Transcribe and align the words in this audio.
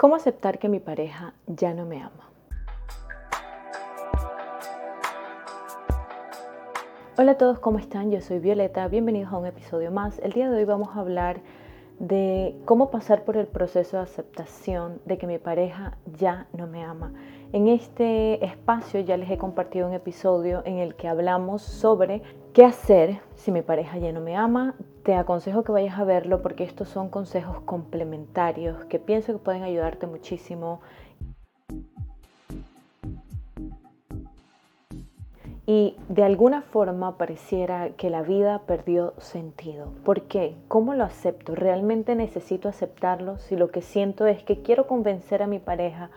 ¿Cómo 0.00 0.14
aceptar 0.14 0.60
que 0.60 0.68
mi 0.68 0.78
pareja 0.78 1.34
ya 1.48 1.74
no 1.74 1.84
me 1.84 2.00
ama? 2.00 2.30
Hola 7.16 7.32
a 7.32 7.36
todos, 7.36 7.58
¿cómo 7.58 7.80
están? 7.80 8.12
Yo 8.12 8.20
soy 8.20 8.38
Violeta, 8.38 8.86
bienvenidos 8.86 9.32
a 9.32 9.38
un 9.38 9.46
episodio 9.46 9.90
más. 9.90 10.20
El 10.20 10.34
día 10.34 10.48
de 10.48 10.58
hoy 10.58 10.64
vamos 10.64 10.90
a 10.94 11.00
hablar 11.00 11.40
de 11.98 12.54
cómo 12.64 12.92
pasar 12.92 13.24
por 13.24 13.36
el 13.36 13.48
proceso 13.48 13.96
de 13.96 14.04
aceptación 14.04 15.00
de 15.04 15.18
que 15.18 15.26
mi 15.26 15.38
pareja 15.38 15.96
ya 16.16 16.46
no 16.52 16.68
me 16.68 16.84
ama. 16.84 17.12
En 17.50 17.66
este 17.66 18.44
espacio 18.44 19.00
ya 19.00 19.16
les 19.16 19.30
he 19.30 19.38
compartido 19.38 19.86
un 19.88 19.94
episodio 19.94 20.60
en 20.66 20.76
el 20.76 20.96
que 20.96 21.08
hablamos 21.08 21.62
sobre 21.62 22.20
qué 22.52 22.62
hacer 22.62 23.20
si 23.36 23.50
mi 23.50 23.62
pareja 23.62 23.96
ya 23.96 24.12
no 24.12 24.20
me 24.20 24.36
ama. 24.36 24.74
Te 25.02 25.14
aconsejo 25.14 25.64
que 25.64 25.72
vayas 25.72 25.98
a 25.98 26.04
verlo 26.04 26.42
porque 26.42 26.64
estos 26.64 26.90
son 26.90 27.08
consejos 27.08 27.60
complementarios 27.62 28.84
que 28.84 28.98
pienso 28.98 29.32
que 29.32 29.38
pueden 29.38 29.62
ayudarte 29.62 30.06
muchísimo 30.06 30.82
y 35.64 35.96
de 36.10 36.24
alguna 36.24 36.60
forma 36.60 37.16
pareciera 37.16 37.90
que 37.96 38.10
la 38.10 38.20
vida 38.20 38.60
perdió 38.66 39.14
sentido. 39.16 39.92
¿Por 40.04 40.22
qué? 40.22 40.54
¿Cómo 40.68 40.92
lo 40.92 41.04
acepto? 41.04 41.54
¿Realmente 41.54 42.14
necesito 42.14 42.68
aceptarlo 42.68 43.38
si 43.38 43.56
lo 43.56 43.70
que 43.70 43.80
siento 43.80 44.26
es 44.26 44.42
que 44.42 44.60
quiero 44.60 44.86
convencer 44.86 45.42
a 45.42 45.46
mi 45.46 45.60
pareja 45.60 46.10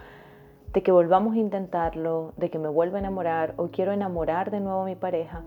de 0.73 0.83
que 0.83 0.91
volvamos 0.91 1.35
a 1.35 1.39
intentarlo, 1.39 2.33
de 2.37 2.49
que 2.49 2.59
me 2.59 2.69
vuelva 2.69 2.97
a 2.97 3.01
enamorar 3.01 3.53
o 3.57 3.67
quiero 3.67 3.91
enamorar 3.91 4.51
de 4.51 4.59
nuevo 4.59 4.81
a 4.81 4.85
mi 4.85 4.95
pareja 4.95 5.43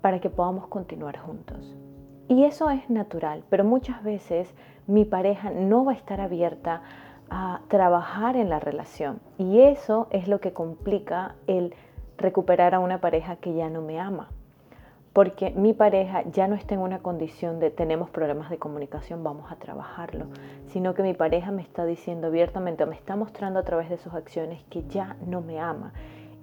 para 0.00 0.20
que 0.20 0.30
podamos 0.30 0.68
continuar 0.68 1.18
juntos? 1.18 1.74
Y 2.28 2.44
eso 2.44 2.70
es 2.70 2.88
natural, 2.88 3.44
pero 3.50 3.64
muchas 3.64 4.02
veces 4.02 4.54
mi 4.86 5.04
pareja 5.04 5.50
no 5.50 5.84
va 5.84 5.92
a 5.92 5.96
estar 5.96 6.20
abierta 6.20 6.82
a 7.30 7.60
trabajar 7.68 8.36
en 8.36 8.48
la 8.48 8.60
relación 8.60 9.20
y 9.38 9.60
eso 9.60 10.08
es 10.10 10.28
lo 10.28 10.40
que 10.40 10.52
complica 10.52 11.34
el 11.46 11.74
recuperar 12.16 12.74
a 12.74 12.80
una 12.80 13.00
pareja 13.00 13.36
que 13.36 13.54
ya 13.54 13.68
no 13.70 13.82
me 13.82 13.98
ama. 13.98 14.30
Porque 15.14 15.52
mi 15.52 15.72
pareja 15.72 16.24
ya 16.30 16.48
no 16.48 16.56
está 16.56 16.74
en 16.74 16.80
una 16.80 16.98
condición 16.98 17.60
de 17.60 17.70
tenemos 17.70 18.10
problemas 18.10 18.50
de 18.50 18.58
comunicación, 18.58 19.22
vamos 19.22 19.50
a 19.50 19.56
trabajarlo, 19.56 20.26
sino 20.66 20.92
que 20.92 21.04
mi 21.04 21.14
pareja 21.14 21.52
me 21.52 21.62
está 21.62 21.86
diciendo 21.86 22.26
abiertamente, 22.26 22.84
me 22.84 22.96
está 22.96 23.14
mostrando 23.14 23.60
a 23.60 23.62
través 23.62 23.88
de 23.88 23.96
sus 23.96 24.12
acciones 24.12 24.64
que 24.70 24.82
ya 24.88 25.16
no 25.24 25.40
me 25.40 25.60
ama. 25.60 25.92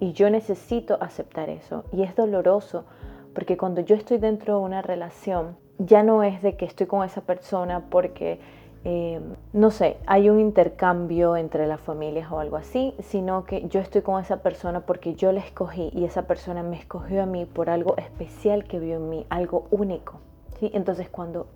Y 0.00 0.14
yo 0.14 0.30
necesito 0.30 0.96
aceptar 1.02 1.50
eso. 1.50 1.84
Y 1.92 2.02
es 2.02 2.16
doloroso 2.16 2.86
porque 3.34 3.58
cuando 3.58 3.82
yo 3.82 3.94
estoy 3.94 4.16
dentro 4.16 4.58
de 4.58 4.64
una 4.64 4.80
relación, 4.80 5.56
ya 5.78 6.02
no 6.02 6.22
es 6.22 6.40
de 6.40 6.56
que 6.56 6.64
estoy 6.64 6.86
con 6.86 7.04
esa 7.04 7.20
persona 7.20 7.84
porque 7.90 8.40
eh, 8.84 9.20
no 9.52 9.70
sé, 9.70 9.96
hay 10.06 10.28
un 10.28 10.40
intercambio 10.40 11.36
entre 11.36 11.66
las 11.68 11.80
familias 11.80 12.32
o 12.32 12.40
algo 12.40 12.56
así, 12.56 12.94
sino 13.00 13.44
que 13.44 13.68
yo 13.68 13.78
estoy 13.78 14.02
con 14.02 14.20
esa 14.20 14.38
persona 14.42 14.80
porque 14.80 15.14
yo 15.14 15.30
la 15.30 15.40
escogí 15.40 15.90
y 15.92 16.04
esa 16.04 16.22
persona 16.22 16.64
me 16.64 16.76
escogió 16.76 17.22
a 17.22 17.26
mí 17.26 17.44
por 17.46 17.70
algo 17.70 17.96
especial 17.96 18.64
que 18.64 18.80
vio 18.80 18.96
en 18.96 19.08
mí, 19.08 19.26
algo 19.30 19.66
único. 19.70 20.14
¿sí? 20.58 20.70
Entonces 20.74 21.08
cuando 21.08 21.46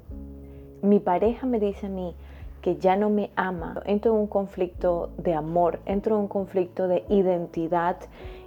mi 0.82 1.00
pareja 1.00 1.46
me 1.46 1.58
dice 1.58 1.86
a 1.86 1.90
mí 1.90 2.14
que 2.62 2.76
ya 2.76 2.94
no 2.94 3.10
me 3.10 3.30
ama, 3.34 3.82
entro 3.86 4.12
en 4.12 4.18
un 4.18 4.26
conflicto 4.28 5.10
de 5.18 5.34
amor, 5.34 5.80
entro 5.84 6.14
en 6.16 6.22
un 6.22 6.28
conflicto 6.28 6.86
de 6.86 7.04
identidad 7.08 7.96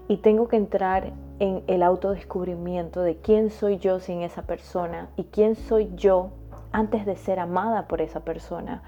y 0.08 0.18
tengo 0.18 0.48
que 0.48 0.56
entrar 0.56 1.12
en 1.40 1.64
el 1.68 1.84
autodescubrimiento 1.84 3.02
de 3.02 3.18
quién 3.18 3.50
soy 3.50 3.78
yo 3.78 4.00
sin 4.00 4.22
esa 4.22 4.44
persona 4.44 5.10
y 5.18 5.26
quién 5.26 5.56
soy 5.56 5.92
yo 5.96 6.32
antes 6.72 7.06
de 7.06 7.16
ser 7.16 7.40
amada 7.40 7.88
por 7.88 8.02
esa 8.02 8.22
persona. 8.22 8.82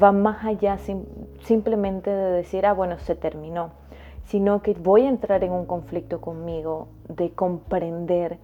Va 0.00 0.12
más 0.12 0.44
allá 0.44 0.78
simplemente 1.42 2.10
de 2.10 2.32
decir, 2.32 2.64
ah, 2.66 2.72
bueno, 2.72 2.98
se 2.98 3.14
terminó, 3.14 3.70
sino 4.24 4.62
que 4.62 4.74
voy 4.74 5.02
a 5.02 5.08
entrar 5.08 5.44
en 5.44 5.52
un 5.52 5.66
conflicto 5.66 6.20
conmigo 6.20 6.88
de 7.08 7.30
comprender 7.32 8.38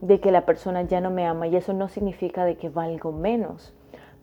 de 0.00 0.20
que 0.20 0.30
la 0.30 0.44
persona 0.44 0.82
ya 0.82 1.00
no 1.00 1.10
me 1.10 1.26
ama 1.26 1.46
y 1.46 1.56
eso 1.56 1.72
no 1.72 1.88
significa 1.88 2.44
de 2.44 2.56
que 2.56 2.68
valgo 2.68 3.12
menos. 3.12 3.72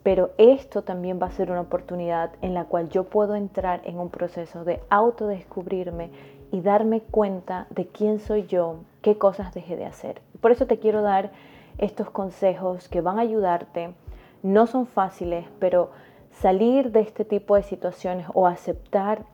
Pero 0.03 0.31
esto 0.37 0.83
también 0.83 1.19
va 1.21 1.27
a 1.27 1.31
ser 1.31 1.49
una 1.49 1.61
oportunidad 1.61 2.31
en 2.41 2.53
la 2.53 2.65
cual 2.65 2.89
yo 2.89 3.05
puedo 3.05 3.35
entrar 3.35 3.81
en 3.85 3.99
un 3.99 4.09
proceso 4.09 4.65
de 4.65 4.81
autodescubrirme 4.89 6.11
y 6.51 6.61
darme 6.61 7.01
cuenta 7.01 7.67
de 7.69 7.87
quién 7.87 8.19
soy 8.19 8.45
yo, 8.45 8.81
qué 9.01 9.17
cosas 9.17 9.53
dejé 9.53 9.77
de 9.77 9.85
hacer. 9.85 10.21
Por 10.41 10.51
eso 10.51 10.67
te 10.67 10.77
quiero 10.77 11.01
dar 11.01 11.31
estos 11.77 12.09
consejos 12.09 12.87
que 12.89 13.01
van 13.01 13.17
a 13.19 13.21
ayudarte. 13.21 13.93
No 14.41 14.67
son 14.67 14.87
fáciles, 14.87 15.45
pero 15.59 15.91
salir 16.31 16.91
de 16.91 17.01
este 17.01 17.25
tipo 17.25 17.55
de 17.55 17.63
situaciones 17.63 18.27
o 18.33 18.47
aceptar 18.47 19.25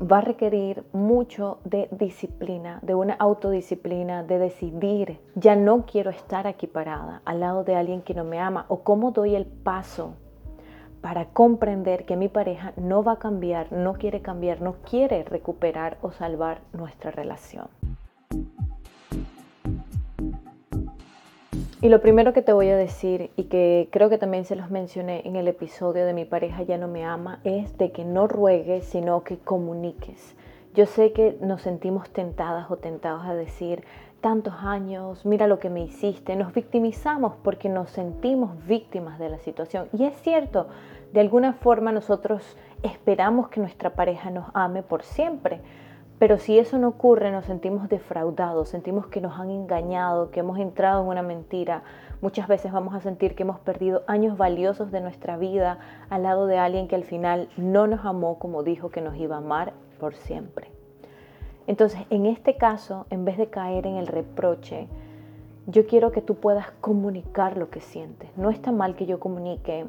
va 0.00 0.18
a 0.18 0.22
requerir 0.22 0.84
mucho 0.92 1.58
de 1.64 1.88
disciplina, 1.90 2.78
de 2.82 2.94
una 2.94 3.14
autodisciplina, 3.14 4.22
de 4.22 4.38
decidir, 4.38 5.20
ya 5.34 5.56
no 5.56 5.84
quiero 5.84 6.10
estar 6.10 6.46
aquí 6.46 6.66
parada 6.66 7.20
al 7.24 7.40
lado 7.40 7.64
de 7.64 7.76
alguien 7.76 8.00
que 8.00 8.14
no 8.14 8.24
me 8.24 8.40
ama 8.40 8.64
o 8.68 8.80
cómo 8.80 9.10
doy 9.10 9.34
el 9.34 9.44
paso 9.44 10.14
para 11.02 11.26
comprender 11.26 12.04
que 12.04 12.16
mi 12.16 12.28
pareja 12.28 12.72
no 12.76 13.02
va 13.02 13.12
a 13.12 13.18
cambiar, 13.18 13.72
no 13.72 13.94
quiere 13.94 14.20
cambiar, 14.20 14.60
no 14.60 14.76
quiere 14.88 15.24
recuperar 15.24 15.98
o 16.02 16.12
salvar 16.12 16.60
nuestra 16.72 17.10
relación. 17.10 17.79
Y 21.82 21.88
lo 21.88 22.02
primero 22.02 22.34
que 22.34 22.42
te 22.42 22.52
voy 22.52 22.68
a 22.68 22.76
decir, 22.76 23.30
y 23.36 23.44
que 23.44 23.88
creo 23.90 24.10
que 24.10 24.18
también 24.18 24.44
se 24.44 24.54
los 24.54 24.70
mencioné 24.70 25.22
en 25.24 25.34
el 25.36 25.48
episodio 25.48 26.04
de 26.04 26.12
Mi 26.12 26.26
pareja 26.26 26.62
ya 26.62 26.76
no 26.76 26.88
me 26.88 27.06
ama, 27.06 27.40
es 27.42 27.78
de 27.78 27.90
que 27.90 28.04
no 28.04 28.26
ruegues, 28.26 28.84
sino 28.84 29.24
que 29.24 29.38
comuniques. 29.38 30.36
Yo 30.74 30.84
sé 30.84 31.12
que 31.12 31.38
nos 31.40 31.62
sentimos 31.62 32.10
tentadas 32.10 32.70
o 32.70 32.76
tentados 32.76 33.24
a 33.24 33.34
decir, 33.34 33.82
tantos 34.20 34.52
años, 34.60 35.24
mira 35.24 35.46
lo 35.46 35.58
que 35.58 35.70
me 35.70 35.80
hiciste, 35.80 36.36
nos 36.36 36.52
victimizamos 36.52 37.32
porque 37.42 37.70
nos 37.70 37.88
sentimos 37.88 38.50
víctimas 38.66 39.18
de 39.18 39.30
la 39.30 39.38
situación. 39.38 39.88
Y 39.94 40.04
es 40.04 40.14
cierto, 40.20 40.66
de 41.14 41.20
alguna 41.20 41.54
forma 41.54 41.92
nosotros 41.92 42.58
esperamos 42.82 43.48
que 43.48 43.60
nuestra 43.60 43.94
pareja 43.94 44.30
nos 44.30 44.50
ame 44.52 44.82
por 44.82 45.02
siempre, 45.02 45.62
pero 46.20 46.36
si 46.36 46.58
eso 46.58 46.76
no 46.76 46.88
ocurre, 46.88 47.32
nos 47.32 47.46
sentimos 47.46 47.88
defraudados, 47.88 48.68
sentimos 48.68 49.06
que 49.06 49.22
nos 49.22 49.40
han 49.40 49.50
engañado, 49.50 50.30
que 50.30 50.40
hemos 50.40 50.58
entrado 50.58 51.02
en 51.02 51.08
una 51.08 51.22
mentira. 51.22 51.82
Muchas 52.20 52.46
veces 52.46 52.72
vamos 52.72 52.94
a 52.94 53.00
sentir 53.00 53.34
que 53.34 53.44
hemos 53.44 53.58
perdido 53.58 54.02
años 54.06 54.36
valiosos 54.36 54.92
de 54.92 55.00
nuestra 55.00 55.38
vida 55.38 55.78
al 56.10 56.24
lado 56.24 56.46
de 56.46 56.58
alguien 56.58 56.88
que 56.88 56.94
al 56.94 57.04
final 57.04 57.48
no 57.56 57.86
nos 57.86 58.04
amó 58.04 58.38
como 58.38 58.62
dijo 58.62 58.90
que 58.90 59.00
nos 59.00 59.16
iba 59.16 59.36
a 59.36 59.38
amar 59.38 59.72
por 59.98 60.14
siempre. 60.14 60.70
Entonces, 61.66 62.02
en 62.10 62.26
este 62.26 62.58
caso, 62.58 63.06
en 63.08 63.24
vez 63.24 63.38
de 63.38 63.48
caer 63.48 63.86
en 63.86 63.96
el 63.96 64.06
reproche, 64.06 64.88
yo 65.68 65.86
quiero 65.86 66.12
que 66.12 66.20
tú 66.20 66.34
puedas 66.34 66.70
comunicar 66.82 67.56
lo 67.56 67.70
que 67.70 67.80
sientes. 67.80 68.28
No 68.36 68.50
está 68.50 68.72
mal 68.72 68.94
que 68.94 69.06
yo 69.06 69.20
comunique, 69.20 69.86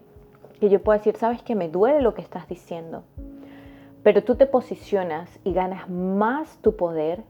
que 0.61 0.69
yo 0.69 0.81
pueda 0.81 0.99
decir, 0.99 1.17
sabes 1.17 1.43
que 1.43 1.55
me 1.55 1.67
duele 1.67 1.99
lo 1.99 2.13
que 2.13 2.21
estás 2.21 2.47
diciendo, 2.47 3.03
pero 4.03 4.23
tú 4.23 4.35
te 4.35 4.47
posicionas 4.47 5.39
y 5.43 5.53
ganas 5.53 5.89
más 5.89 6.57
tu 6.57 6.75
poder 6.75 7.23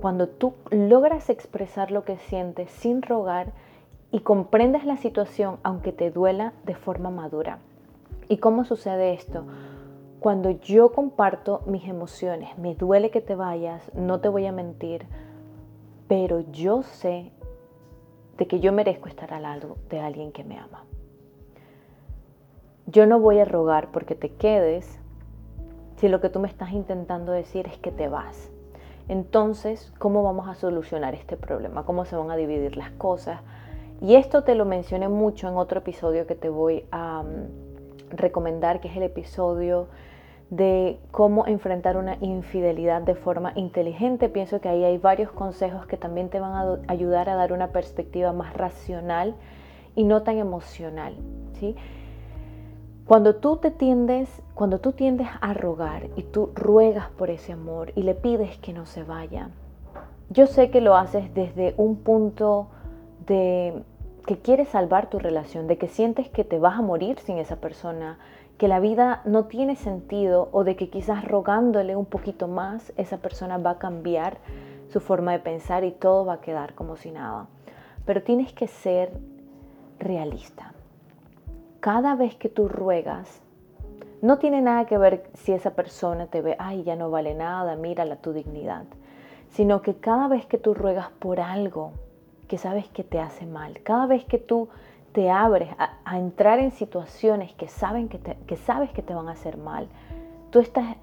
cuando 0.00 0.28
tú 0.28 0.54
logras 0.70 1.30
expresar 1.30 1.90
lo 1.90 2.04
que 2.04 2.18
sientes 2.18 2.70
sin 2.70 3.02
rogar 3.02 3.52
y 4.10 4.20
comprendes 4.20 4.84
la 4.84 4.96
situación 4.96 5.58
aunque 5.62 5.92
te 5.92 6.10
duela 6.10 6.52
de 6.64 6.74
forma 6.74 7.10
madura. 7.10 7.58
¿Y 8.28 8.38
cómo 8.38 8.64
sucede 8.64 9.12
esto? 9.12 9.44
Cuando 10.20 10.50
yo 10.50 10.92
comparto 10.92 11.62
mis 11.66 11.86
emociones, 11.86 12.56
me 12.58 12.74
duele 12.74 13.10
que 13.10 13.20
te 13.20 13.34
vayas, 13.34 13.90
no 13.94 14.20
te 14.20 14.28
voy 14.28 14.46
a 14.46 14.52
mentir, 14.52 15.06
pero 16.08 16.40
yo 16.52 16.82
sé 16.82 17.32
de 18.38 18.46
que 18.46 18.60
yo 18.60 18.72
merezco 18.72 19.08
estar 19.08 19.34
al 19.34 19.42
lado 19.42 19.76
de 19.90 20.00
alguien 20.00 20.32
que 20.32 20.44
me 20.44 20.58
ama. 20.58 20.84
Yo 22.86 23.06
no 23.06 23.18
voy 23.18 23.40
a 23.40 23.44
rogar 23.44 23.90
porque 23.90 24.14
te 24.14 24.30
quedes 24.30 25.00
si 26.04 26.10
lo 26.10 26.20
que 26.20 26.28
tú 26.28 26.38
me 26.38 26.48
estás 26.48 26.72
intentando 26.72 27.32
decir 27.32 27.66
es 27.66 27.78
que 27.78 27.90
te 27.90 28.08
vas. 28.08 28.50
Entonces, 29.08 29.90
¿cómo 29.98 30.22
vamos 30.22 30.46
a 30.48 30.54
solucionar 30.54 31.14
este 31.14 31.38
problema? 31.38 31.86
¿Cómo 31.86 32.04
se 32.04 32.14
van 32.14 32.30
a 32.30 32.36
dividir 32.36 32.76
las 32.76 32.90
cosas? 32.90 33.40
Y 34.02 34.16
esto 34.16 34.44
te 34.44 34.54
lo 34.54 34.66
mencioné 34.66 35.08
mucho 35.08 35.48
en 35.48 35.56
otro 35.56 35.78
episodio 35.78 36.26
que 36.26 36.34
te 36.34 36.50
voy 36.50 36.84
a 36.90 37.22
mm, 37.22 38.16
recomendar, 38.18 38.80
que 38.80 38.88
es 38.88 38.96
el 38.98 39.04
episodio 39.04 39.88
de 40.50 40.98
cómo 41.10 41.46
enfrentar 41.46 41.96
una 41.96 42.18
infidelidad 42.20 43.00
de 43.00 43.14
forma 43.14 43.52
inteligente. 43.54 44.28
Pienso 44.28 44.60
que 44.60 44.68
ahí 44.68 44.84
hay 44.84 44.98
varios 44.98 45.32
consejos 45.32 45.86
que 45.86 45.96
también 45.96 46.28
te 46.28 46.38
van 46.38 46.52
a 46.52 46.92
ayudar 46.92 47.30
a 47.30 47.34
dar 47.34 47.50
una 47.50 47.68
perspectiva 47.68 48.34
más 48.34 48.52
racional 48.52 49.36
y 49.96 50.04
no 50.04 50.22
tan 50.22 50.36
emocional. 50.36 51.16
¿sí? 51.58 51.76
Cuando 53.06 53.34
tú 53.34 53.58
te 53.58 53.70
tiendes, 53.70 54.30
cuando 54.54 54.80
tú 54.80 54.92
tiendes 54.92 55.28
a 55.42 55.52
rogar 55.52 56.08
y 56.16 56.22
tú 56.22 56.52
ruegas 56.54 57.10
por 57.10 57.28
ese 57.28 57.52
amor 57.52 57.92
y 57.96 58.02
le 58.02 58.14
pides 58.14 58.56
que 58.56 58.72
no 58.72 58.86
se 58.86 59.02
vaya, 59.02 59.50
yo 60.30 60.46
sé 60.46 60.70
que 60.70 60.80
lo 60.80 60.96
haces 60.96 61.34
desde 61.34 61.74
un 61.76 61.96
punto 61.96 62.68
de 63.26 63.82
que 64.26 64.38
quieres 64.38 64.70
salvar 64.70 65.10
tu 65.10 65.18
relación, 65.18 65.66
de 65.66 65.76
que 65.76 65.86
sientes 65.86 66.30
que 66.30 66.44
te 66.44 66.58
vas 66.58 66.78
a 66.78 66.82
morir 66.82 67.18
sin 67.18 67.36
esa 67.36 67.56
persona, 67.56 68.18
que 68.56 68.68
la 68.68 68.80
vida 68.80 69.20
no 69.26 69.44
tiene 69.44 69.76
sentido 69.76 70.48
o 70.52 70.64
de 70.64 70.76
que 70.76 70.88
quizás 70.88 71.26
rogándole 71.26 71.96
un 71.96 72.06
poquito 72.06 72.48
más 72.48 72.90
esa 72.96 73.18
persona 73.18 73.58
va 73.58 73.72
a 73.72 73.78
cambiar 73.78 74.38
su 74.88 75.00
forma 75.00 75.32
de 75.32 75.40
pensar 75.40 75.84
y 75.84 75.90
todo 75.90 76.24
va 76.24 76.34
a 76.34 76.40
quedar 76.40 76.74
como 76.74 76.96
si 76.96 77.10
nada. 77.10 77.48
Pero 78.06 78.22
tienes 78.22 78.54
que 78.54 78.66
ser 78.66 79.12
realista. 79.98 80.73
Cada 81.84 82.14
vez 82.14 82.34
que 82.36 82.48
tú 82.48 82.66
ruegas, 82.66 83.42
no 84.22 84.38
tiene 84.38 84.62
nada 84.62 84.86
que 84.86 84.96
ver 84.96 85.28
si 85.34 85.52
esa 85.52 85.74
persona 85.74 86.28
te 86.28 86.40
ve, 86.40 86.56
ay, 86.58 86.82
ya 86.82 86.96
no 86.96 87.10
vale 87.10 87.34
nada, 87.34 87.76
mírala 87.76 88.16
tu 88.16 88.32
dignidad, 88.32 88.84
sino 89.50 89.82
que 89.82 89.94
cada 89.96 90.26
vez 90.26 90.46
que 90.46 90.56
tú 90.56 90.72
ruegas 90.72 91.10
por 91.18 91.40
algo 91.40 91.92
que 92.48 92.56
sabes 92.56 92.88
que 92.88 93.04
te 93.04 93.20
hace 93.20 93.44
mal, 93.44 93.82
cada 93.82 94.06
vez 94.06 94.24
que 94.24 94.38
tú 94.38 94.70
te 95.12 95.30
abres 95.30 95.68
a, 95.76 96.16
entrar 96.18 96.58
en 96.58 96.70
situaciones 96.70 97.52
que, 97.52 97.68
saben 97.68 98.08
que, 98.08 98.18
que 98.18 98.56
sabes 98.56 98.90
que 98.92 99.02
te 99.02 99.12
van 99.12 99.28
a 99.28 99.32
hacer 99.32 99.58
mal, 99.58 99.86
tú 100.48 100.60
estás 100.60 100.96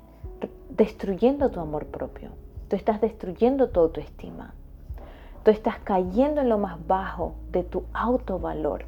destruyendo 0.70 1.52
tu 1.52 1.60
amor 1.60 1.86
propio, 1.86 2.32
tú 2.70 2.76
estás 2.76 3.00
destruyendo 3.02 3.70
tu 3.70 3.82
autoestima, 3.82 4.56
tú 5.44 5.52
estás 5.52 5.78
cayendo 5.84 6.42
en 6.42 6.50
lo 6.50 6.58
más 6.58 6.80
bajo 6.88 7.36
de 7.52 7.62
tu 7.62 7.84
autovalor. 7.94 8.86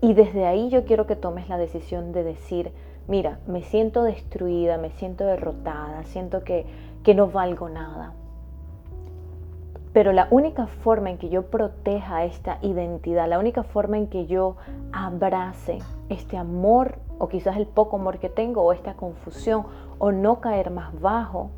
Y 0.00 0.14
desde 0.14 0.46
ahí 0.46 0.68
yo 0.68 0.84
quiero 0.84 1.06
que 1.06 1.16
tomes 1.16 1.48
la 1.48 1.58
decisión 1.58 2.12
de 2.12 2.22
decir, 2.22 2.72
mira, 3.08 3.38
me 3.46 3.62
siento 3.62 4.02
destruida, 4.02 4.78
me 4.78 4.90
siento 4.90 5.24
derrotada, 5.24 6.04
siento 6.04 6.44
que, 6.44 6.66
que 7.02 7.14
no 7.14 7.28
valgo 7.28 7.68
nada. 7.68 8.12
Pero 9.92 10.12
la 10.12 10.28
única 10.30 10.66
forma 10.66 11.08
en 11.08 11.16
que 11.16 11.30
yo 11.30 11.46
proteja 11.46 12.24
esta 12.24 12.58
identidad, 12.60 13.28
la 13.28 13.38
única 13.38 13.62
forma 13.62 13.96
en 13.96 14.08
que 14.08 14.26
yo 14.26 14.56
abrace 14.92 15.78
este 16.10 16.36
amor 16.36 16.98
o 17.18 17.28
quizás 17.28 17.56
el 17.56 17.66
poco 17.66 17.96
amor 17.96 18.18
que 18.18 18.28
tengo 18.28 18.62
o 18.62 18.74
esta 18.74 18.94
confusión 18.94 19.64
o 19.98 20.12
no 20.12 20.42
caer 20.42 20.70
más 20.70 21.00
bajo, 21.00 21.48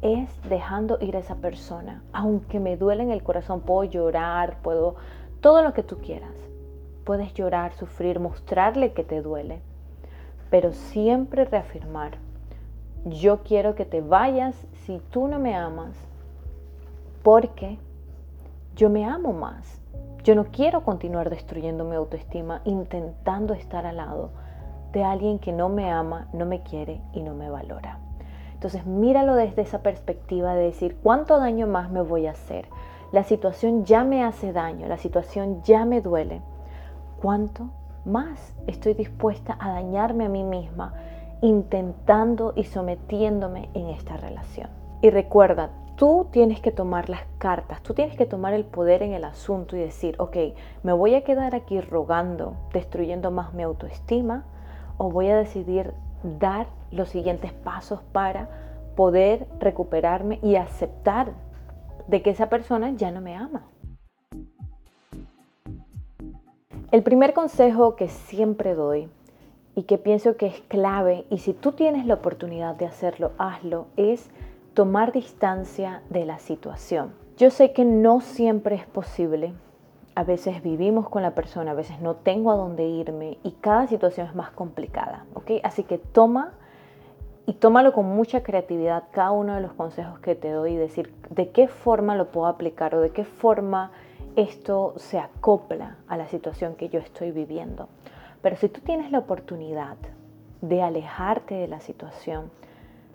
es 0.00 0.28
dejando 0.48 0.98
ir 1.00 1.14
a 1.14 1.20
esa 1.20 1.36
persona. 1.36 2.02
Aunque 2.12 2.58
me 2.58 2.76
duele 2.76 3.04
en 3.04 3.12
el 3.12 3.22
corazón, 3.22 3.60
puedo 3.60 3.84
llorar, 3.84 4.56
puedo 4.62 4.96
todo 5.40 5.62
lo 5.62 5.72
que 5.72 5.84
tú 5.84 5.98
quieras. 5.98 6.34
Puedes 7.04 7.34
llorar, 7.34 7.72
sufrir, 7.74 8.20
mostrarle 8.20 8.92
que 8.92 9.04
te 9.04 9.22
duele, 9.22 9.60
pero 10.50 10.72
siempre 10.72 11.44
reafirmar, 11.44 12.12
yo 13.04 13.42
quiero 13.42 13.74
que 13.74 13.84
te 13.84 14.00
vayas 14.00 14.54
si 14.86 15.00
tú 15.10 15.26
no 15.26 15.38
me 15.38 15.56
amas 15.56 15.96
porque 17.22 17.78
yo 18.76 18.90
me 18.90 19.04
amo 19.04 19.32
más. 19.32 19.80
Yo 20.24 20.36
no 20.36 20.44
quiero 20.44 20.84
continuar 20.84 21.30
destruyendo 21.30 21.84
mi 21.84 21.96
autoestima 21.96 22.60
intentando 22.64 23.54
estar 23.54 23.86
al 23.86 23.96
lado 23.96 24.30
de 24.92 25.02
alguien 25.02 25.38
que 25.38 25.52
no 25.52 25.68
me 25.68 25.90
ama, 25.90 26.28
no 26.32 26.46
me 26.46 26.62
quiere 26.62 27.00
y 27.12 27.22
no 27.22 27.34
me 27.34 27.50
valora. 27.50 27.98
Entonces 28.54 28.86
míralo 28.86 29.34
desde 29.34 29.62
esa 29.62 29.82
perspectiva 29.82 30.54
de 30.54 30.64
decir, 30.64 30.96
¿cuánto 31.02 31.40
daño 31.40 31.66
más 31.66 31.90
me 31.90 32.02
voy 32.02 32.26
a 32.26 32.32
hacer? 32.32 32.68
La 33.10 33.24
situación 33.24 33.84
ya 33.84 34.04
me 34.04 34.22
hace 34.22 34.52
daño, 34.52 34.86
la 34.86 34.98
situación 34.98 35.62
ya 35.64 35.84
me 35.84 36.00
duele. 36.00 36.40
¿Cuánto 37.22 37.70
más 38.04 38.52
estoy 38.66 38.94
dispuesta 38.94 39.56
a 39.60 39.70
dañarme 39.70 40.24
a 40.24 40.28
mí 40.28 40.42
misma 40.42 40.92
intentando 41.40 42.52
y 42.56 42.64
sometiéndome 42.64 43.68
en 43.74 43.90
esta 43.90 44.16
relación? 44.16 44.68
Y 45.02 45.10
recuerda, 45.10 45.70
tú 45.94 46.26
tienes 46.32 46.60
que 46.60 46.72
tomar 46.72 47.08
las 47.08 47.22
cartas, 47.38 47.80
tú 47.84 47.94
tienes 47.94 48.16
que 48.16 48.26
tomar 48.26 48.54
el 48.54 48.64
poder 48.64 49.04
en 49.04 49.12
el 49.12 49.22
asunto 49.22 49.76
y 49.76 49.78
decir, 49.78 50.16
ok, 50.18 50.36
me 50.82 50.92
voy 50.92 51.14
a 51.14 51.22
quedar 51.22 51.54
aquí 51.54 51.80
rogando, 51.80 52.56
destruyendo 52.72 53.30
más 53.30 53.54
mi 53.54 53.62
autoestima, 53.62 54.44
o 54.98 55.08
voy 55.08 55.28
a 55.28 55.36
decidir 55.36 55.94
dar 56.40 56.66
los 56.90 57.10
siguientes 57.10 57.52
pasos 57.52 58.00
para 58.10 58.48
poder 58.96 59.46
recuperarme 59.60 60.40
y 60.42 60.56
aceptar 60.56 61.34
de 62.08 62.20
que 62.20 62.30
esa 62.30 62.48
persona 62.48 62.90
ya 62.90 63.12
no 63.12 63.20
me 63.20 63.36
ama. 63.36 63.62
El 66.92 67.02
primer 67.02 67.32
consejo 67.32 67.96
que 67.96 68.08
siempre 68.08 68.74
doy 68.74 69.08
y 69.74 69.84
que 69.84 69.96
pienso 69.96 70.36
que 70.36 70.44
es 70.44 70.60
clave, 70.68 71.24
y 71.30 71.38
si 71.38 71.54
tú 71.54 71.72
tienes 71.72 72.04
la 72.04 72.12
oportunidad 72.12 72.74
de 72.74 72.84
hacerlo, 72.84 73.32
hazlo, 73.38 73.86
es 73.96 74.28
tomar 74.74 75.10
distancia 75.10 76.02
de 76.10 76.26
la 76.26 76.38
situación. 76.38 77.14
Yo 77.38 77.48
sé 77.48 77.72
que 77.72 77.86
no 77.86 78.20
siempre 78.20 78.74
es 78.74 78.84
posible. 78.84 79.54
A 80.14 80.24
veces 80.24 80.62
vivimos 80.62 81.08
con 81.08 81.22
la 81.22 81.34
persona, 81.34 81.70
a 81.70 81.74
veces 81.74 81.98
no 82.02 82.16
tengo 82.16 82.52
a 82.52 82.56
dónde 82.56 82.84
irme 82.84 83.38
y 83.42 83.52
cada 83.52 83.86
situación 83.86 84.26
es 84.26 84.34
más 84.34 84.50
complicada, 84.50 85.24
¿ok? 85.32 85.52
Así 85.62 85.84
que 85.84 85.96
toma 85.96 86.52
y 87.46 87.54
tómalo 87.54 87.94
con 87.94 88.04
mucha 88.04 88.42
creatividad 88.42 89.04
cada 89.12 89.30
uno 89.30 89.54
de 89.54 89.62
los 89.62 89.72
consejos 89.72 90.18
que 90.18 90.34
te 90.34 90.50
doy 90.50 90.72
y 90.72 90.76
decir 90.76 91.14
de 91.30 91.52
qué 91.52 91.68
forma 91.68 92.16
lo 92.16 92.30
puedo 92.30 92.48
aplicar 92.48 92.94
o 92.94 93.00
de 93.00 93.08
qué 93.08 93.24
forma 93.24 93.92
esto 94.36 94.94
se 94.96 95.18
acopla 95.18 95.96
a 96.08 96.16
la 96.16 96.28
situación 96.28 96.74
que 96.74 96.88
yo 96.88 97.00
estoy 97.00 97.30
viviendo. 97.30 97.88
Pero 98.40 98.56
si 98.56 98.68
tú 98.68 98.80
tienes 98.80 99.10
la 99.10 99.20
oportunidad 99.20 99.96
de 100.60 100.82
alejarte 100.82 101.54
de 101.54 101.68
la 101.68 101.80
situación, 101.80 102.50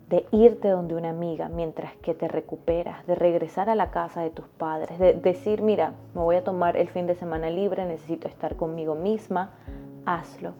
de 0.10 0.26
irte 0.32 0.70
donde 0.70 0.96
una 0.96 1.10
amiga 1.10 1.50
mientras 1.50 1.94
que 1.98 2.14
te 2.14 2.28
recuperas, 2.28 3.06
de 3.08 3.16
regresar 3.16 3.70
a 3.70 3.76
la 3.76 3.92
casa 3.92 4.22
de 4.22 4.30
tus 4.30 4.48
padres, 4.48 5.00
de 5.00 5.14
decir, 5.14 5.62
mira, 5.62 5.94
me 6.14 6.22
voy 6.22 6.38
a 6.38 6.44
tomar 6.44 6.78
el 6.78 6.88
fin 6.88 7.08
de 7.08 7.16
semana 7.16 7.50
libre, 7.50 7.86
necesito 7.86 8.28
estar 8.28 8.56
conmigo 8.56 8.96
misma, 8.96 9.52
hazlo. 10.06 10.54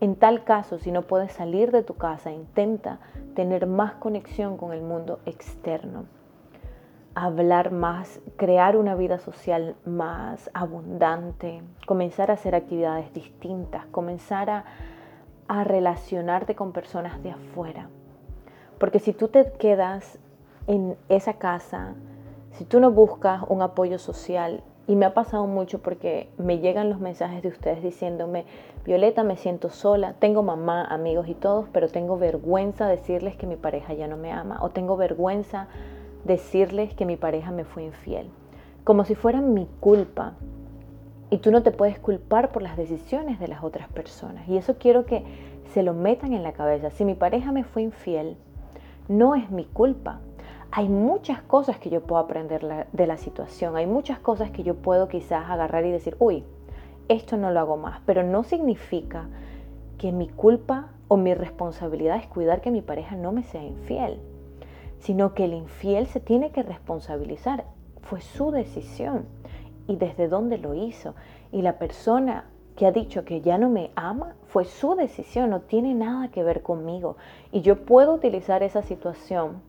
En 0.00 0.14
tal 0.14 0.44
caso, 0.44 0.78
si 0.78 0.90
no 0.90 1.02
puedes 1.02 1.32
salir 1.32 1.70
de 1.70 1.82
tu 1.82 1.94
casa, 1.94 2.30
intenta 2.30 2.98
tener 3.34 3.66
más 3.66 3.94
conexión 3.94 4.56
con 4.56 4.72
el 4.72 4.80
mundo 4.80 5.18
externo, 5.26 6.04
hablar 7.20 7.72
más, 7.72 8.20
crear 8.36 8.76
una 8.76 8.94
vida 8.94 9.18
social 9.18 9.74
más 9.84 10.50
abundante, 10.54 11.62
comenzar 11.84 12.30
a 12.30 12.34
hacer 12.34 12.54
actividades 12.54 13.12
distintas, 13.12 13.86
comenzar 13.86 14.50
a, 14.50 14.64
relacionarte 15.64 16.54
con 16.54 16.72
personas 16.72 17.22
de 17.22 17.30
afuera. 17.30 17.88
Porque 18.78 19.00
si 19.00 19.14
tú 19.14 19.28
te 19.28 19.50
quedas 19.52 20.18
en 20.66 20.96
esa 21.08 21.34
casa, 21.34 21.94
si 22.52 22.64
tú 22.64 22.80
no 22.80 22.92
buscas 22.92 23.42
un 23.48 23.62
apoyo 23.62 23.98
social, 23.98 24.62
y 24.86 24.94
me 24.94 25.06
ha 25.06 25.12
pasado 25.12 25.46
mucho 25.46 25.80
porque 25.80 26.30
me 26.38 26.58
llegan 26.58 26.88
los 26.88 27.00
mensajes 27.00 27.42
de 27.42 27.48
ustedes 27.48 27.82
diciéndome, 27.82 28.44
Violeta, 28.84 29.22
me 29.22 29.36
siento 29.36 29.70
sola, 29.70 30.14
tengo 30.18 30.42
mamá, 30.42 30.84
amigos 30.84 31.28
y 31.28 31.34
todos, 31.34 31.66
pero 31.72 31.88
tengo 31.88 32.16
vergüenza 32.16 32.86
decirles 32.86 33.36
que 33.36 33.46
mi 33.46 33.56
pareja 33.56 33.92
ya 33.94 34.06
no 34.06 34.16
me 34.16 34.32
ama, 34.32 34.58
o 34.62 34.70
tengo 34.70 34.96
vergüenza 34.96 35.68
decirles 36.28 36.94
que 36.94 37.06
mi 37.06 37.16
pareja 37.16 37.50
me 37.50 37.64
fue 37.64 37.82
infiel, 37.82 38.30
como 38.84 39.04
si 39.04 39.16
fuera 39.16 39.40
mi 39.40 39.66
culpa. 39.80 40.34
Y 41.30 41.38
tú 41.38 41.50
no 41.50 41.62
te 41.62 41.72
puedes 41.72 41.98
culpar 41.98 42.52
por 42.52 42.62
las 42.62 42.76
decisiones 42.76 43.40
de 43.40 43.48
las 43.48 43.64
otras 43.64 43.88
personas. 43.88 44.48
Y 44.48 44.56
eso 44.56 44.76
quiero 44.78 45.04
que 45.04 45.24
se 45.74 45.82
lo 45.82 45.92
metan 45.92 46.32
en 46.32 46.42
la 46.42 46.52
cabeza. 46.52 46.90
Si 46.90 47.04
mi 47.04 47.14
pareja 47.14 47.50
me 47.50 47.64
fue 47.64 47.82
infiel, 47.82 48.36
no 49.08 49.34
es 49.34 49.50
mi 49.50 49.64
culpa. 49.64 50.20
Hay 50.70 50.88
muchas 50.88 51.42
cosas 51.42 51.78
que 51.78 51.90
yo 51.90 52.02
puedo 52.02 52.20
aprender 52.20 52.86
de 52.92 53.06
la 53.06 53.16
situación, 53.16 53.76
hay 53.76 53.86
muchas 53.86 54.18
cosas 54.18 54.50
que 54.50 54.62
yo 54.62 54.74
puedo 54.74 55.08
quizás 55.08 55.48
agarrar 55.48 55.84
y 55.86 55.90
decir, 55.90 56.14
uy, 56.18 56.44
esto 57.08 57.38
no 57.38 57.50
lo 57.50 57.60
hago 57.60 57.78
más, 57.78 58.00
pero 58.04 58.22
no 58.22 58.44
significa 58.44 59.28
que 59.96 60.12
mi 60.12 60.28
culpa 60.28 60.90
o 61.08 61.16
mi 61.16 61.32
responsabilidad 61.32 62.16
es 62.16 62.26
cuidar 62.26 62.60
que 62.60 62.70
mi 62.70 62.82
pareja 62.82 63.16
no 63.16 63.32
me 63.32 63.44
sea 63.44 63.62
infiel, 63.62 64.20
sino 65.00 65.34
que 65.34 65.44
el 65.44 65.54
infiel 65.54 66.06
se 66.06 66.20
tiene 66.20 66.50
que 66.50 66.62
responsabilizar. 66.62 67.64
Fue 68.02 68.20
su 68.20 68.50
decisión 68.50 69.26
y 69.86 69.96
desde 69.96 70.28
dónde 70.28 70.58
lo 70.58 70.74
hizo. 70.74 71.14
Y 71.52 71.62
la 71.62 71.78
persona 71.78 72.44
que 72.78 72.86
ha 72.86 72.92
dicho 72.92 73.24
que 73.24 73.40
ya 73.40 73.58
no 73.58 73.68
me 73.68 73.90
ama, 73.96 74.36
fue 74.46 74.64
su 74.64 74.94
decisión, 74.94 75.50
no 75.50 75.62
tiene 75.62 75.94
nada 75.94 76.28
que 76.28 76.44
ver 76.44 76.62
conmigo. 76.62 77.16
Y 77.50 77.60
yo 77.62 77.84
puedo 77.84 78.14
utilizar 78.14 78.62
esa 78.62 78.82
situación 78.82 79.60